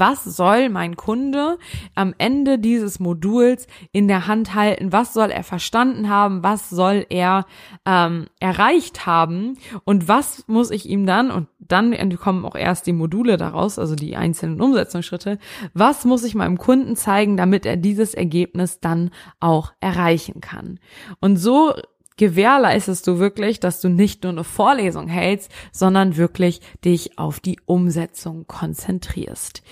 was 0.00 0.24
soll 0.24 0.68
mein 0.68 0.96
Kunde 0.96 1.58
am 1.94 2.14
Ende 2.18 2.58
dieses 2.58 3.00
Moduls 3.00 3.66
in 3.92 4.08
der 4.08 4.26
Hand 4.26 4.54
halten? 4.54 4.92
Was 4.92 5.14
soll 5.14 5.30
er 5.30 5.44
verstanden 5.44 6.08
haben? 6.08 6.42
Was 6.42 6.70
soll 6.70 7.06
er 7.08 7.46
ähm, 7.84 8.26
erreicht 8.40 9.06
haben? 9.06 9.58
Und 9.84 10.08
was 10.08 10.44
muss 10.46 10.70
ich 10.70 10.88
ihm 10.88 11.06
dann, 11.06 11.30
und 11.30 11.48
dann 11.58 12.16
kommen 12.18 12.44
auch 12.44 12.54
erst 12.54 12.86
die 12.86 12.92
Module 12.92 13.36
daraus, 13.36 13.78
also 13.78 13.94
die 13.94 14.16
einzelnen 14.16 14.60
Umsetzungsschritte, 14.60 15.38
was 15.74 16.04
muss 16.04 16.24
ich 16.24 16.34
meinem 16.34 16.58
Kunden 16.58 16.96
zeigen, 16.96 17.36
damit 17.36 17.66
er 17.66 17.76
dieses 17.76 18.14
Ergebnis 18.14 18.80
dann 18.80 19.10
auch 19.40 19.72
erreichen 19.80 20.40
kann? 20.40 20.78
Und 21.20 21.36
so 21.36 21.74
gewährleistest 22.16 23.06
du 23.06 23.18
wirklich, 23.18 23.60
dass 23.60 23.80
du 23.80 23.88
nicht 23.88 24.22
nur 24.22 24.32
eine 24.32 24.44
Vorlesung 24.44 25.08
hältst, 25.08 25.50
sondern 25.72 26.16
wirklich 26.16 26.60
dich 26.84 27.18
auf 27.18 27.40
die 27.40 27.58
Umsetzung 27.66 28.46
konzentrierst. 28.46 29.62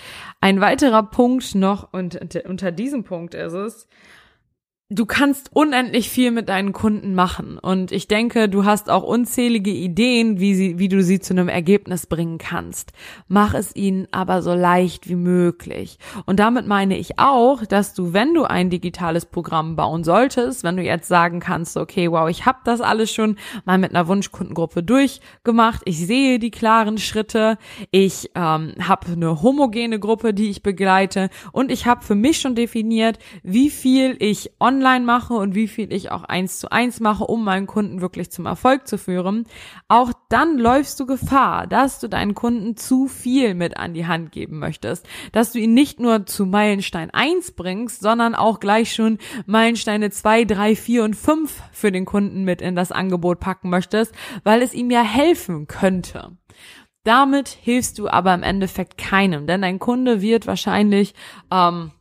Ein 0.40 0.60
weiterer 0.60 1.02
Punkt 1.02 1.54
noch 1.54 1.92
und 1.92 2.20
unter 2.46 2.72
diesem 2.72 3.04
Punkt 3.04 3.34
ist 3.34 3.54
es, 3.54 3.88
du 4.90 5.06
kannst 5.06 5.48
unendlich 5.54 6.10
viel 6.10 6.30
mit 6.30 6.50
deinen 6.50 6.72
Kunden 6.72 7.14
machen. 7.14 7.58
Und 7.58 7.90
ich 7.90 8.06
denke, 8.06 8.50
du 8.50 8.66
hast 8.66 8.90
auch 8.90 9.02
unzählige 9.02 9.70
Ideen, 9.70 10.40
wie, 10.40 10.54
sie, 10.54 10.78
wie 10.78 10.88
du 10.88 11.02
sie 11.02 11.20
zu 11.20 11.32
einem 11.32 11.48
Ergebnis 11.48 12.06
bringen 12.06 12.36
kannst. 12.36 12.92
Mach 13.26 13.54
es 13.54 13.74
ihnen 13.74 14.06
aber 14.10 14.42
so 14.42 14.52
leicht 14.52 15.08
wie 15.08 15.16
möglich. 15.16 15.98
Und 16.26 16.38
damit 16.38 16.66
meine 16.66 16.98
ich 16.98 17.18
auch, 17.18 17.64
dass 17.64 17.94
du, 17.94 18.12
wenn 18.12 18.34
du 18.34 18.44
ein 18.44 18.68
digitales 18.68 19.24
Programm 19.24 19.74
bauen 19.74 20.04
solltest, 20.04 20.64
wenn 20.64 20.76
du 20.76 20.82
jetzt 20.82 21.08
sagen 21.08 21.40
kannst, 21.40 21.78
okay, 21.78 22.10
wow, 22.10 22.28
ich 22.28 22.44
habe 22.44 22.58
das 22.64 22.82
alles 22.82 23.10
schon 23.10 23.36
mal 23.64 23.78
mit 23.78 23.90
einer 23.90 24.06
Wunschkundengruppe 24.06 24.82
durchgemacht, 24.82 25.80
ich 25.86 26.06
sehe 26.06 26.38
die 26.38 26.50
klaren 26.50 26.98
Schritte, 26.98 27.56
ich 27.90 28.30
ähm, 28.34 28.74
habe 28.86 29.12
eine 29.12 29.42
homogene 29.42 29.98
Gruppe, 29.98 30.34
die 30.34 30.50
ich 30.50 30.62
begleite 30.62 31.30
und 31.52 31.72
ich 31.72 31.86
habe 31.86 32.04
für 32.04 32.14
mich 32.14 32.38
schon 32.38 32.54
definiert, 32.54 33.18
wie 33.42 33.70
viel 33.70 34.16
ich 34.18 34.50
online 34.60 34.83
online 34.84 35.04
mache 35.06 35.32
und 35.32 35.54
wie 35.54 35.66
viel 35.66 35.90
ich 35.92 36.10
auch 36.10 36.24
eins 36.24 36.58
zu 36.58 36.70
eins 36.70 37.00
mache, 37.00 37.24
um 37.24 37.42
meinen 37.42 37.66
Kunden 37.66 38.02
wirklich 38.02 38.30
zum 38.30 38.44
Erfolg 38.44 38.86
zu 38.86 38.98
führen, 38.98 39.46
auch 39.88 40.12
dann 40.28 40.58
läufst 40.58 41.00
du 41.00 41.06
Gefahr, 41.06 41.66
dass 41.66 42.00
du 42.00 42.08
deinen 42.08 42.34
Kunden 42.34 42.76
zu 42.76 43.06
viel 43.06 43.54
mit 43.54 43.78
an 43.78 43.94
die 43.94 44.06
Hand 44.06 44.30
geben 44.30 44.58
möchtest, 44.58 45.06
dass 45.32 45.52
du 45.52 45.58
ihn 45.58 45.72
nicht 45.72 46.00
nur 46.00 46.26
zu 46.26 46.44
Meilenstein 46.44 47.10
1 47.10 47.52
bringst, 47.52 48.02
sondern 48.02 48.34
auch 48.34 48.60
gleich 48.60 48.92
schon 48.92 49.18
Meilensteine 49.46 50.10
2, 50.10 50.44
3, 50.44 50.76
4 50.76 51.04
und 51.04 51.16
5 51.16 51.62
für 51.72 51.90
den 51.90 52.04
Kunden 52.04 52.44
mit 52.44 52.60
in 52.60 52.76
das 52.76 52.92
Angebot 52.92 53.40
packen 53.40 53.70
möchtest, 53.70 54.14
weil 54.42 54.60
es 54.60 54.74
ihm 54.74 54.90
ja 54.90 55.02
helfen 55.02 55.66
könnte. 55.66 56.36
Damit 57.04 57.48
hilfst 57.48 57.98
du 57.98 58.08
aber 58.08 58.34
im 58.34 58.42
Endeffekt 58.42 58.98
keinem, 58.98 59.46
denn 59.46 59.62
dein 59.62 59.78
Kunde 59.78 60.20
wird 60.20 60.46
wahrscheinlich 60.46 61.14
ähm, 61.50 61.92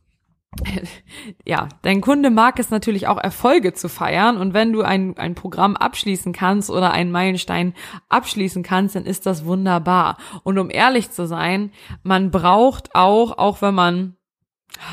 ja, 1.44 1.68
dein 1.82 2.00
Kunde 2.00 2.30
mag 2.30 2.58
es 2.58 2.70
natürlich 2.70 3.06
auch 3.08 3.18
Erfolge 3.18 3.72
zu 3.72 3.88
feiern. 3.88 4.36
Und 4.36 4.54
wenn 4.54 4.72
du 4.72 4.82
ein, 4.82 5.16
ein 5.18 5.34
Programm 5.34 5.76
abschließen 5.76 6.32
kannst 6.32 6.70
oder 6.70 6.92
einen 6.92 7.10
Meilenstein 7.10 7.74
abschließen 8.08 8.62
kannst, 8.62 8.96
dann 8.96 9.06
ist 9.06 9.26
das 9.26 9.44
wunderbar. 9.44 10.16
Und 10.42 10.58
um 10.58 10.70
ehrlich 10.70 11.10
zu 11.10 11.26
sein, 11.26 11.70
man 12.02 12.30
braucht 12.30 12.94
auch, 12.94 13.38
auch 13.38 13.62
wenn 13.62 13.74
man 13.74 14.16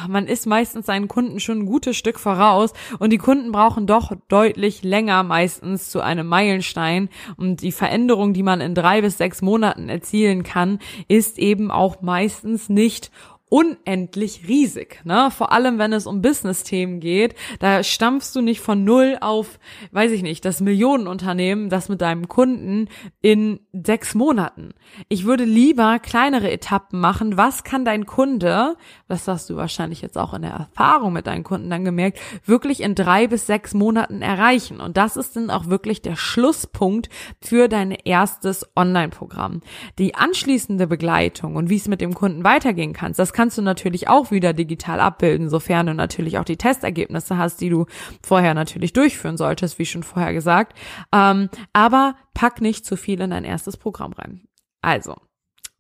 man 0.08 0.28
ist 0.28 0.46
meistens 0.46 0.86
seinen 0.86 1.08
Kunden 1.08 1.40
schon 1.40 1.60
ein 1.60 1.66
gutes 1.66 1.98
Stück 1.98 2.20
voraus. 2.20 2.74
Und 3.00 3.12
die 3.12 3.18
Kunden 3.18 3.52
brauchen 3.52 3.88
doch 3.88 4.12
deutlich 4.28 4.84
länger 4.84 5.24
meistens 5.24 5.90
zu 5.90 6.02
einem 6.02 6.28
Meilenstein. 6.28 7.10
Und 7.36 7.62
die 7.62 7.72
Veränderung, 7.72 8.34
die 8.34 8.44
man 8.44 8.62
in 8.62 8.76
drei 8.76 9.02
bis 9.02 9.18
sechs 9.18 9.42
Monaten 9.42 9.90
erzielen 9.90 10.44
kann, 10.44 10.78
ist 11.08 11.40
eben 11.40 11.72
auch 11.72 12.02
meistens 12.02 12.70
nicht 12.70 13.12
unendlich 13.52 14.48
riesig, 14.48 15.02
ne? 15.04 15.30
Vor 15.30 15.52
allem, 15.52 15.78
wenn 15.78 15.92
es 15.92 16.08
um 16.08 16.22
Business-Themen 16.22 17.02
geht, 17.02 17.36
da 17.60 17.84
stampfst 17.84 18.34
du 18.34 18.40
nicht 18.40 18.62
von 18.62 18.86
null 18.86 19.18
auf, 19.20 19.60
weiß 19.92 20.14
ich 20.14 20.22
nicht, 20.22 20.46
das 20.46 20.62
Millionenunternehmen, 20.62 21.70
das 21.70 21.90
mit 21.90 22.00
deinem 22.00 22.30
Kunden 22.30 22.88
in 23.22 23.60
sechs 23.74 24.16
Monaten. 24.16 24.74
Ich 25.10 25.26
würde 25.26 25.44
lieber 25.44 26.00
kleinere 26.00 26.50
Etappen 26.50 27.02
machen. 27.02 27.36
Was 27.36 27.66
kann 27.66 27.84
dein 27.84 28.06
Kunde, 28.06 28.78
das 29.10 29.28
hast 29.28 29.50
du 29.50 29.58
wahrscheinlich 29.58 30.02
jetzt 30.02 30.18
auch 30.18 30.34
in 30.34 30.44
der 30.44 30.52
Erfahrung 30.52 31.12
mit 31.12 31.28
deinen 31.28 31.44
Kunden 31.44 31.70
dann 31.70 31.84
gemerkt, 31.84 32.22
wirklich 32.46 32.80
in 32.80 32.96
drei 32.96 33.28
bis 33.28 33.48
sechs 33.48 33.74
Monaten 33.74 34.22
erreichen? 34.22 34.80
Und 34.80 34.96
das 34.96 35.18
ist 35.18 35.36
dann 35.36 35.50
auch 35.50 35.68
wirklich 35.68 36.02
der 36.02 36.16
Schlusspunkt 36.16 37.10
für 37.42 37.68
dein 37.68 37.92
erstes 37.92 38.66
Online-Programm. 38.78 39.60
Die 40.00 40.16
anschließende 40.16 40.88
Begleitung 40.88 41.58
und 41.58 41.70
wie 41.70 41.76
es 41.76 41.90
mit 41.90 42.00
dem 42.00 42.14
Kunden 42.14 42.46
weitergehen 42.46 42.94
kann, 42.94 43.12
das 43.12 43.34
kann 43.34 43.41
kannst 43.42 43.58
du 43.58 43.64
natürlich 43.64 44.08
auch 44.08 44.30
wieder 44.30 44.54
digital 44.54 45.00
abbilden, 45.00 45.50
sofern 45.50 45.88
du 45.88 45.96
natürlich 45.96 46.38
auch 46.38 46.44
die 46.44 46.58
Testergebnisse 46.58 47.40
hast, 47.40 47.60
die 47.60 47.70
du 47.70 47.88
vorher 48.22 48.54
natürlich 48.54 48.94
durchführen 48.94 49.36
solltest, 49.36 49.80
wie 49.80 49.88
schon 49.88 50.04
vorher 50.04 50.32
gesagt. 50.32 50.78
Ähm, 51.12 51.50
aber 51.74 52.14
pack 52.36 52.62
nicht 52.62 52.86
zu 52.86 52.96
viel 52.96 53.20
in 53.20 53.32
dein 53.32 53.44
erstes 53.44 53.78
Programm 53.78 54.14
rein. 54.14 54.44
Also, 54.84 55.16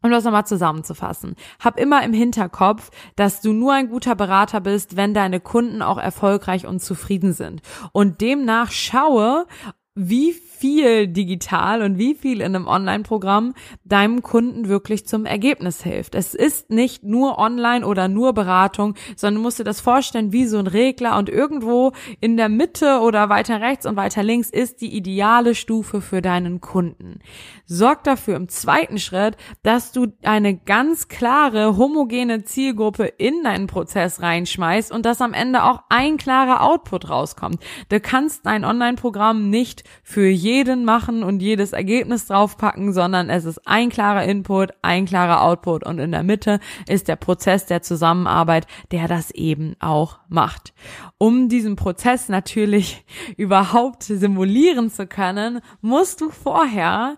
um 0.01 0.09
das 0.09 0.23
nochmal 0.23 0.47
zusammenzufassen. 0.47 1.35
Hab 1.63 1.79
immer 1.79 2.03
im 2.03 2.13
Hinterkopf, 2.13 2.89
dass 3.15 3.41
du 3.41 3.53
nur 3.53 3.73
ein 3.73 3.89
guter 3.89 4.15
Berater 4.15 4.59
bist, 4.59 4.97
wenn 4.97 5.13
deine 5.13 5.39
Kunden 5.39 5.83
auch 5.83 5.99
erfolgreich 5.99 6.65
und 6.65 6.81
zufrieden 6.81 7.31
sind. 7.31 7.61
Und 7.91 8.21
demnach 8.21 8.71
schaue, 8.71 9.45
wie 9.93 10.31
viel 10.31 11.09
digital 11.09 11.81
und 11.81 11.97
wie 11.97 12.15
viel 12.15 12.39
in 12.39 12.55
einem 12.55 12.65
Online-Programm 12.65 13.53
deinem 13.83 14.21
Kunden 14.21 14.69
wirklich 14.69 15.05
zum 15.05 15.25
Ergebnis 15.25 15.83
hilft. 15.83 16.15
Es 16.15 16.33
ist 16.33 16.69
nicht 16.69 17.03
nur 17.03 17.37
Online 17.37 17.85
oder 17.85 18.07
nur 18.07 18.33
Beratung, 18.33 18.95
sondern 19.17 19.35
du 19.35 19.41
musst 19.41 19.59
dir 19.59 19.65
das 19.65 19.81
vorstellen 19.81 20.31
wie 20.31 20.45
so 20.45 20.59
ein 20.59 20.67
Regler 20.67 21.17
und 21.17 21.27
irgendwo 21.27 21.91
in 22.21 22.37
der 22.37 22.47
Mitte 22.47 22.99
oder 22.99 23.27
weiter 23.27 23.59
rechts 23.59 23.85
und 23.85 23.97
weiter 23.97 24.23
links 24.23 24.49
ist 24.49 24.79
die 24.79 24.95
ideale 24.95 25.55
Stufe 25.55 25.99
für 25.99 26.21
deinen 26.21 26.61
Kunden. 26.61 27.19
Sorg 27.65 28.05
dafür 28.05 28.37
im 28.37 28.47
zweiten 28.47 28.97
Schritt, 28.97 29.35
dass 29.61 29.91
du 29.91 30.07
eine 30.23 30.55
ganz 30.55 31.09
klare, 31.09 31.75
homogene 31.75 32.45
Zielgruppe 32.45 33.05
in 33.05 33.43
deinen 33.43 33.67
Prozess 33.67 34.21
reinschmeißt 34.21 34.91
und 34.91 35.05
dass 35.05 35.19
am 35.19 35.33
Ende 35.33 35.63
auch 35.63 35.83
ein 35.89 36.15
klarer 36.15 36.61
Output 36.61 37.09
rauskommt. 37.09 37.61
Du 37.89 37.99
kannst 37.99 38.45
dein 38.45 38.63
Online-Programm 38.63 39.49
nicht 39.49 39.80
für 40.03 40.27
jeden 40.27 40.85
machen 40.85 41.23
und 41.23 41.41
jedes 41.41 41.73
Ergebnis 41.73 42.27
draufpacken, 42.27 42.93
sondern 42.93 43.29
es 43.29 43.45
ist 43.45 43.67
ein 43.67 43.89
klarer 43.89 44.23
Input, 44.23 44.71
ein 44.81 45.05
klarer 45.05 45.41
Output 45.41 45.85
und 45.85 45.99
in 45.99 46.11
der 46.11 46.23
Mitte 46.23 46.59
ist 46.87 47.07
der 47.07 47.15
Prozess 47.15 47.65
der 47.65 47.81
Zusammenarbeit, 47.81 48.67
der 48.91 49.07
das 49.07 49.31
eben 49.31 49.75
auch 49.79 50.19
macht. 50.29 50.73
Um 51.17 51.49
diesen 51.49 51.75
Prozess 51.75 52.29
natürlich 52.29 53.05
überhaupt 53.37 54.03
simulieren 54.03 54.89
zu 54.89 55.07
können, 55.07 55.61
musst 55.81 56.21
du 56.21 56.29
vorher 56.29 57.17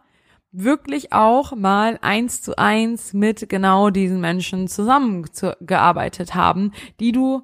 wirklich 0.54 1.12
auch 1.12 1.56
mal 1.56 1.98
eins 2.02 2.42
zu 2.42 2.58
eins 2.58 3.14
mit 3.14 3.50
genau 3.50 3.90
diesen 3.90 4.22
Menschen 4.22 4.68
zusammengearbeitet 4.68 6.36
haben, 6.36 6.72
die 7.00 7.12
du 7.12 7.42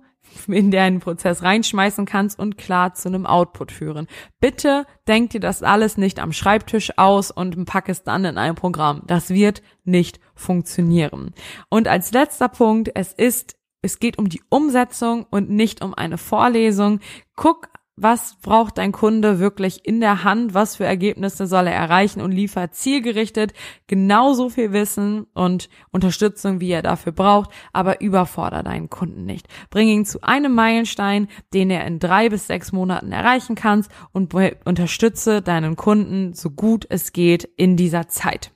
in 0.48 0.72
deinen 0.72 1.00
Prozess 1.00 1.44
reinschmeißen 1.44 2.06
kannst 2.06 2.40
und 2.40 2.58
klar 2.58 2.94
zu 2.94 3.10
einem 3.10 3.26
Output 3.26 3.72
führen. 3.72 4.08
Bitte 4.40 4.86
denk 5.08 5.32
dir 5.32 5.40
das 5.40 5.64
alles 5.64 5.98
nicht 5.98 6.20
am 6.20 6.32
Schreibtisch 6.32 6.98
aus 6.98 7.32
und 7.32 7.66
pack 7.66 7.90
es 7.90 8.04
dann 8.04 8.26
in 8.26 8.38
ein 8.38 8.56
Programm. 8.56 9.04
Das 9.08 9.30
wird 9.30 9.62
nicht 9.84 10.20
funktionieren. 10.36 11.34
Und 11.70 11.88
als 11.88 12.12
letzter 12.12 12.50
Punkt, 12.50 12.92
es 12.96 13.14
ist, 13.14 13.58
es 13.82 14.00
geht 14.00 14.18
um 14.18 14.30
die 14.30 14.42
Umsetzung 14.50 15.26
und 15.30 15.50
nicht 15.50 15.82
um 15.82 15.94
eine 15.94 16.18
Vorlesung. 16.18 17.00
Guck 17.36 17.70
was 18.02 18.38
braucht 18.42 18.78
dein 18.78 18.92
Kunde 18.92 19.40
wirklich 19.40 19.86
in 19.86 20.00
der 20.00 20.24
Hand, 20.24 20.54
was 20.54 20.78
für 20.78 20.86
Ergebnisse 20.86 21.48
soll 21.48 21.68
er 21.68 21.74
erreichen 21.74 22.22
und 22.22 22.32
liefert 22.32 22.76
zielgerichtet 22.76 23.54
genauso 23.88 24.50
viel 24.50 24.72
Wissen 24.72 25.26
und 25.34 25.70
Unterstützung, 25.92 26.60
wie 26.60 26.72
er 26.72 26.82
dafür 26.82 27.12
braucht, 27.12 27.52
aber 27.74 28.02
überfordere 28.02 28.64
deinen 28.64 28.90
Kunden 28.90 29.26
nicht. 29.26 29.48
Bring 29.70 29.88
ihn 29.88 30.06
zu 30.06 30.22
einem 30.22 30.56
Meilenstein, 30.56 31.28
den 31.54 31.70
er 31.70 31.86
in 31.86 32.00
drei 32.00 32.30
bis 32.30 32.48
sechs 32.48 32.72
Monaten 32.72 33.12
erreichen 33.12 33.56
kannst 33.56 33.92
und 34.12 34.34
unterstütze 34.66 35.42
deinen 35.42 35.76
Kunden 35.76 36.34
so 36.34 36.50
gut 36.50 36.86
es 36.90 37.14
geht 37.14 37.50
in 37.58 37.76
dieser 37.76 38.08
Zeit. 38.08 38.52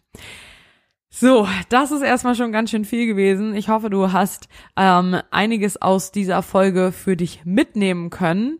So, 1.09 1.47
das 1.69 1.91
ist 1.91 2.01
erstmal 2.01 2.33
schon 2.33 2.51
ganz 2.51 2.71
schön 2.71 2.85
viel 2.85 3.05
gewesen. 3.05 3.53
Ich 3.53 3.69
hoffe, 3.69 3.91
du 3.91 4.11
hast 4.11 4.47
ähm, 4.75 5.17
einiges 5.29 5.79
aus 5.79 6.11
dieser 6.11 6.41
Folge 6.41 6.91
für 6.91 7.15
dich 7.15 7.41
mitnehmen 7.45 8.09
können 8.09 8.57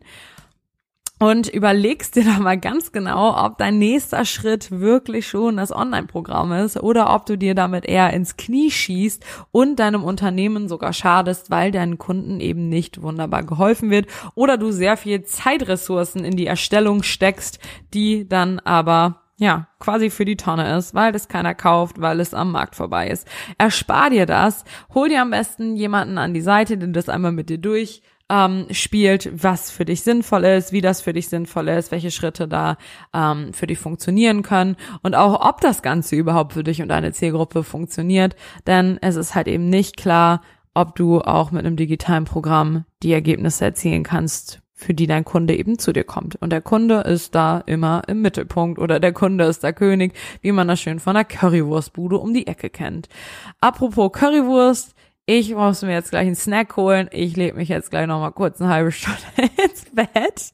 und 1.20 1.48
überlegst 1.48 2.16
dir 2.16 2.24
doch 2.24 2.38
mal 2.38 2.58
ganz 2.58 2.90
genau, 2.90 3.44
ob 3.44 3.58
dein 3.58 3.78
nächster 3.78 4.24
Schritt 4.24 4.70
wirklich 4.70 5.28
schon 5.28 5.56
das 5.56 5.74
Online-Programm 5.74 6.52
ist 6.52 6.76
oder 6.76 7.14
ob 7.14 7.24
du 7.26 7.38
dir 7.38 7.54
damit 7.54 7.86
eher 7.86 8.12
ins 8.12 8.36
Knie 8.36 8.70
schießt 8.70 9.24
und 9.52 9.78
deinem 9.78 10.02
Unternehmen 10.02 10.68
sogar 10.68 10.92
schadest, 10.92 11.50
weil 11.50 11.70
deinen 11.70 11.98
Kunden 11.98 12.40
eben 12.40 12.68
nicht 12.68 13.00
wunderbar 13.02 13.44
geholfen 13.44 13.90
wird 13.90 14.06
oder 14.34 14.58
du 14.58 14.72
sehr 14.72 14.96
viel 14.96 15.22
Zeitressourcen 15.22 16.24
in 16.24 16.36
die 16.36 16.46
Erstellung 16.46 17.02
steckst, 17.02 17.60
die 17.92 18.28
dann 18.28 18.58
aber 18.58 19.20
ja, 19.36 19.66
quasi 19.80 20.10
für 20.10 20.24
die 20.24 20.36
Tonne 20.36 20.76
ist, 20.76 20.94
weil 20.94 21.10
das 21.10 21.26
keiner 21.26 21.54
kauft, 21.54 22.00
weil 22.00 22.20
es 22.20 22.34
am 22.34 22.52
Markt 22.52 22.76
vorbei 22.76 23.08
ist. 23.08 23.26
Erspar 23.58 24.10
dir 24.10 24.26
das, 24.26 24.64
hol 24.94 25.08
dir 25.08 25.22
am 25.22 25.30
besten 25.30 25.74
jemanden 25.76 26.18
an 26.18 26.34
die 26.34 26.40
Seite, 26.40 26.78
der 26.78 26.88
das 26.88 27.08
einmal 27.08 27.32
mit 27.32 27.50
dir 27.50 27.58
durch 27.58 28.02
ähm, 28.34 28.66
spielt, 28.70 29.30
was 29.42 29.70
für 29.70 29.84
dich 29.84 30.02
sinnvoll 30.02 30.44
ist, 30.44 30.72
wie 30.72 30.80
das 30.80 31.00
für 31.00 31.12
dich 31.12 31.28
sinnvoll 31.28 31.68
ist, 31.68 31.92
welche 31.92 32.10
Schritte 32.10 32.48
da 32.48 32.76
ähm, 33.14 33.52
für 33.52 33.68
dich 33.68 33.78
funktionieren 33.78 34.42
können 34.42 34.76
und 35.02 35.14
auch, 35.14 35.48
ob 35.48 35.60
das 35.60 35.82
Ganze 35.82 36.16
überhaupt 36.16 36.54
für 36.54 36.64
dich 36.64 36.82
und 36.82 36.88
deine 36.88 37.12
Zielgruppe 37.12 37.62
funktioniert. 37.62 38.34
Denn 38.66 38.98
es 39.00 39.14
ist 39.14 39.34
halt 39.34 39.46
eben 39.46 39.70
nicht 39.70 39.96
klar, 39.96 40.42
ob 40.74 40.96
du 40.96 41.20
auch 41.20 41.52
mit 41.52 41.64
einem 41.64 41.76
digitalen 41.76 42.24
Programm 42.24 42.84
die 43.04 43.12
Ergebnisse 43.12 43.66
erzielen 43.66 44.02
kannst, 44.02 44.60
für 44.72 44.94
die 44.94 45.06
dein 45.06 45.24
Kunde 45.24 45.56
eben 45.56 45.78
zu 45.78 45.92
dir 45.92 46.02
kommt. 46.02 46.34
Und 46.36 46.50
der 46.50 46.60
Kunde 46.60 47.02
ist 47.02 47.36
da 47.36 47.58
immer 47.66 48.02
im 48.08 48.20
Mittelpunkt 48.20 48.80
oder 48.80 48.98
der 48.98 49.12
Kunde 49.12 49.44
ist 49.44 49.62
der 49.62 49.72
König, 49.72 50.14
wie 50.40 50.50
man 50.50 50.66
das 50.66 50.80
schön 50.80 50.98
von 50.98 51.14
der 51.14 51.24
Currywurstbude 51.24 52.18
um 52.18 52.34
die 52.34 52.48
Ecke 52.48 52.68
kennt. 52.68 53.08
Apropos 53.60 54.10
Currywurst, 54.10 54.94
ich 55.26 55.54
muss 55.54 55.80
mir 55.80 55.92
jetzt 55.92 56.10
gleich 56.10 56.26
einen 56.26 56.36
Snack 56.36 56.76
holen. 56.76 57.08
Ich 57.10 57.34
lege 57.34 57.56
mich 57.56 57.70
jetzt 57.70 57.90
gleich 57.90 58.06
noch 58.06 58.20
mal 58.20 58.30
kurz 58.30 58.60
eine 58.60 58.70
halbe 58.70 58.92
Stunde 58.92 59.18
ins 59.64 59.86
Bett. 59.92 60.52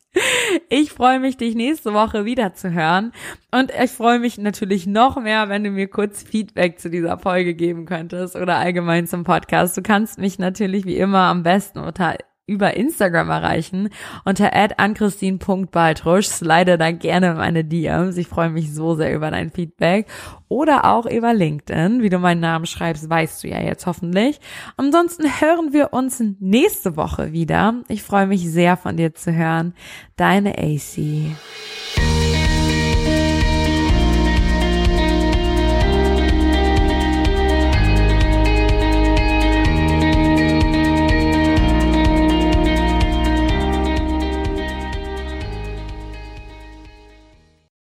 Ich 0.69 0.93
freue 0.93 1.19
mich, 1.19 1.37
dich 1.37 1.57
nächste 1.57 1.93
Woche 1.93 2.25
wieder 2.25 2.55
zu 2.55 2.73
hören. 2.73 3.13
Und 3.51 3.73
ich 3.73 3.91
freue 3.91 4.21
mich 4.21 4.39
natürlich 4.39 4.87
noch 4.87 5.21
mehr, 5.21 5.49
wenn 5.49 5.65
du 5.65 5.71
mir 5.71 5.89
kurz 5.89 6.23
Feedback 6.23 6.79
zu 6.79 6.89
dieser 6.89 7.19
Folge 7.19 7.55
geben 7.55 7.85
könntest 7.85 8.37
oder 8.37 8.57
allgemein 8.57 9.09
zum 9.09 9.25
Podcast. 9.25 9.77
Du 9.77 9.83
kannst 9.83 10.19
mich 10.19 10.39
natürlich 10.39 10.85
wie 10.85 10.97
immer 10.99 11.25
am 11.25 11.43
besten 11.43 11.81
unter 11.81 12.17
über 12.51 12.77
Instagram 12.77 13.31
erreichen 13.31 13.89
unter 14.25 14.51
@anchristine.baltrusch. 14.53 16.27
Slide 16.27 16.77
da 16.77 16.91
gerne 16.91 17.35
meine 17.35 17.65
DMs. 17.65 18.17
Ich 18.17 18.27
freue 18.27 18.51
mich 18.51 18.75
so 18.75 18.95
sehr 18.97 19.15
über 19.15 19.31
dein 19.31 19.51
Feedback 19.51 20.07
oder 20.49 20.85
auch 20.85 21.07
über 21.07 21.33
LinkedIn. 21.33 22.03
Wie 22.03 22.11
du 22.11 22.19
meinen 22.19 22.41
Namen 22.41 22.67
schreibst, 22.67 23.09
weißt 23.09 23.45
du 23.45 23.49
ja 23.49 23.61
jetzt 23.61 23.87
hoffentlich. 23.87 24.41
Ansonsten 24.77 25.25
hören 25.41 25.73
wir 25.73 25.93
uns 25.93 26.23
nächste 26.41 26.97
Woche 26.97 27.33
wieder. 27.33 27.77
Ich 27.89 28.03
freue 28.03 28.27
mich 28.27 28.51
sehr 28.51 28.77
von 28.77 28.97
dir 28.97 29.15
zu 29.15 29.33
hören. 29.33 29.75
Deine 30.17 30.59
AC. 30.59 31.37